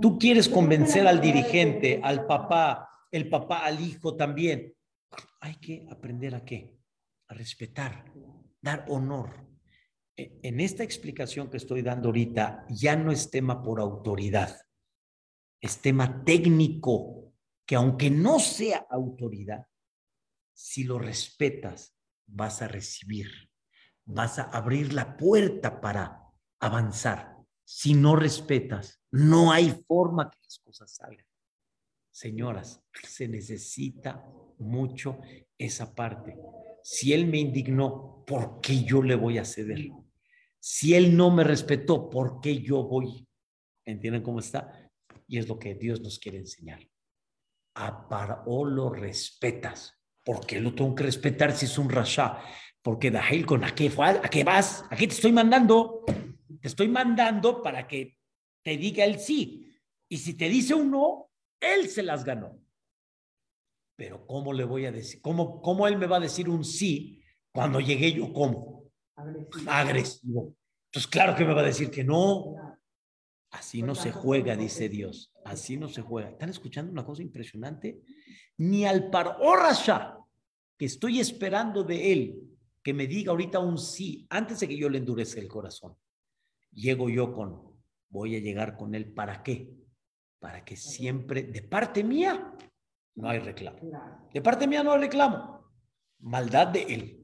[0.00, 4.72] Tú quieres convencer al dirigente, al papá, el papá al hijo también.
[5.40, 6.78] Hay que aprender a qué?
[7.26, 8.04] A respetar,
[8.62, 9.47] dar honor.
[10.18, 14.60] E, en esta explicación que estoy dando ahorita, ya no es tema por autoridad,
[15.60, 17.32] es tema técnico,
[17.64, 19.64] que aunque no sea autoridad,
[20.52, 21.94] si lo respetas,
[22.26, 23.30] vas a recibir,
[24.04, 26.24] vas a abrir la puerta para
[26.58, 27.36] avanzar.
[27.64, 31.26] Si no respetas, no hay forma que las cosas salgan.
[32.10, 34.26] Señoras, se necesita
[34.58, 35.20] mucho
[35.56, 36.36] esa parte.
[36.82, 39.92] Si él me indignó, ¿por qué yo le voy a ceder?
[40.60, 43.26] Si él no me respetó, ¿por qué yo voy?
[43.84, 44.90] ¿Entienden cómo está?
[45.26, 46.80] Y es lo que Dios nos quiere enseñar.
[47.74, 49.94] A Paró lo respetas.
[50.24, 52.38] ¿Por qué lo tengo que respetar si es un rasha?
[52.82, 54.84] Porque Dahil, ¿con a qué, a qué vas?
[54.90, 56.04] ¿A qué te estoy mandando?
[56.60, 58.18] Te estoy mandando para que
[58.62, 59.74] te diga el sí.
[60.08, 61.30] Y si te dice un no,
[61.60, 62.58] él se las ganó.
[63.96, 65.20] Pero ¿cómo le voy a decir?
[65.20, 68.77] ¿Cómo, cómo él me va a decir un sí cuando llegué yo como?
[69.18, 69.70] Agresivo.
[69.70, 70.54] Agresivo.
[70.92, 72.54] Pues claro que me va a decir que no.
[73.50, 75.32] Así no se juega, dice Dios.
[75.44, 76.30] Así no se juega.
[76.30, 78.02] ¿Están escuchando una cosa impresionante?
[78.58, 80.18] Ni al par Rasha,
[80.76, 82.40] que estoy esperando de él,
[82.82, 85.96] que me diga ahorita un sí, antes de que yo le endurece el corazón.
[86.72, 89.78] Llego yo con, voy a llegar con él, ¿para qué?
[90.38, 92.52] para que siempre, de parte mía,
[93.16, 93.78] no hay reclamo.
[94.32, 95.64] De parte mía no hay reclamo.
[96.20, 97.17] Maldad de él.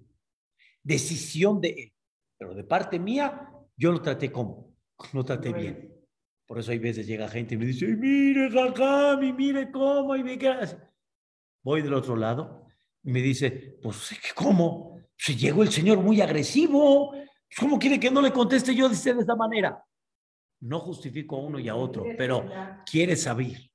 [0.84, 1.92] Decisión de él.
[2.38, 4.76] Pero de parte mía, yo lo traté como,
[5.12, 5.92] lo traté bien.
[6.46, 10.38] Por eso hay veces llega gente y me dice, mire, Jajami, mire cómo, y me
[11.62, 12.66] Voy del otro lado
[13.02, 15.00] y me dice, pues, ¿cómo?
[15.16, 17.14] Se llegó el señor muy agresivo.
[17.58, 19.82] ¿Cómo quiere que no le conteste yo de esa manera?
[20.60, 22.46] No justifico a uno y a otro, pero
[22.90, 23.70] quieres saber,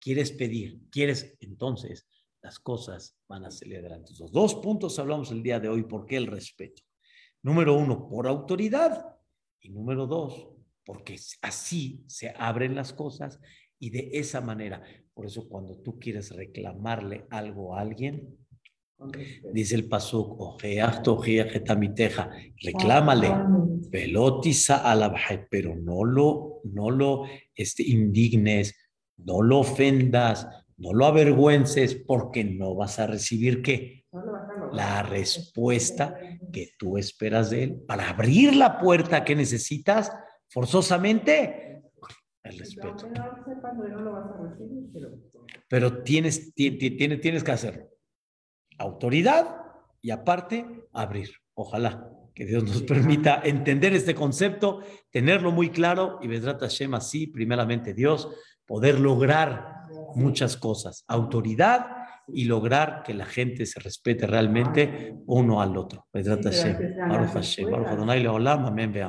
[0.00, 2.06] quieres pedir, quieres, entonces
[2.44, 4.12] las cosas van a salir adelante.
[4.20, 5.82] Los dos puntos hablamos el día de hoy.
[5.84, 6.82] ¿Por qué el respeto?
[7.42, 9.16] Número uno, por autoridad.
[9.62, 10.50] Y número dos,
[10.84, 13.40] porque así se abren las cosas
[13.78, 14.82] y de esa manera.
[15.14, 18.36] Por eso cuando tú quieres reclamarle algo a alguien,
[19.54, 20.60] dice el pasuk,
[22.60, 23.30] reclámale,
[23.90, 25.14] pelotiza a la
[25.48, 27.24] pero no lo, no lo
[27.54, 28.74] este, indignes,
[29.16, 34.04] no lo ofendas, no lo avergüences, porque no vas a recibir qué?
[34.72, 36.18] La respuesta
[36.52, 40.12] que tú esperas de él para abrir la puerta que necesitas
[40.48, 41.82] forzosamente
[42.42, 43.08] el respeto.
[45.68, 47.88] Pero tienes, tienes, tienes que hacerlo.
[48.78, 49.56] Autoridad
[50.02, 51.30] y aparte abrir.
[51.54, 57.28] Ojalá que Dios nos permita entender este concepto, tenerlo muy claro y Vedrat Hashem así,
[57.28, 58.28] primeramente Dios,
[58.66, 59.83] poder lograr
[60.16, 61.04] muchas cosas.
[61.08, 61.86] Autoridad
[62.28, 66.06] y lograr que la gente se respete realmente uno al otro.